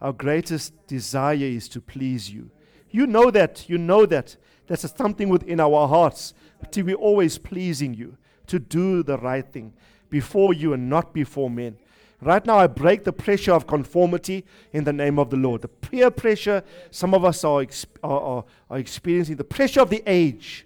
[0.00, 2.50] Our greatest desire is to please you.
[2.90, 3.68] You know that.
[3.68, 4.36] You know that.
[4.70, 6.32] There's something within our hearts
[6.70, 8.16] to be always pleasing you,
[8.46, 9.72] to do the right thing
[10.10, 11.76] before you and not before men.
[12.20, 15.62] Right now, I break the pressure of conformity in the name of the Lord.
[15.62, 16.62] The peer pressure,
[16.92, 20.64] some of us are, exp- are, are, are experiencing, the pressure of the age.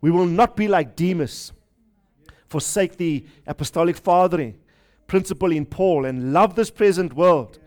[0.00, 1.52] We will not be like Demas,
[2.46, 4.58] forsake the apostolic fathering
[5.06, 7.58] principle in Paul, and love this present world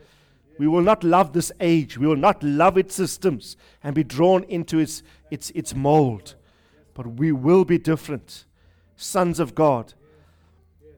[0.57, 1.97] we will not love this age.
[1.97, 6.35] We will not love its systems and be drawn into its, its, its mold.
[6.93, 8.45] But we will be different.
[8.95, 9.93] Sons of God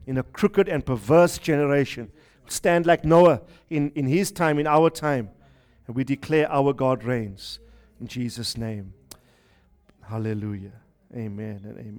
[0.06, 2.10] in a crooked and perverse generation.
[2.48, 5.30] Stand like Noah in, in his time, in our time.
[5.86, 7.60] And we declare our God reigns.
[8.00, 8.94] In Jesus' name.
[10.02, 10.72] Hallelujah.
[11.14, 11.98] Amen and amen.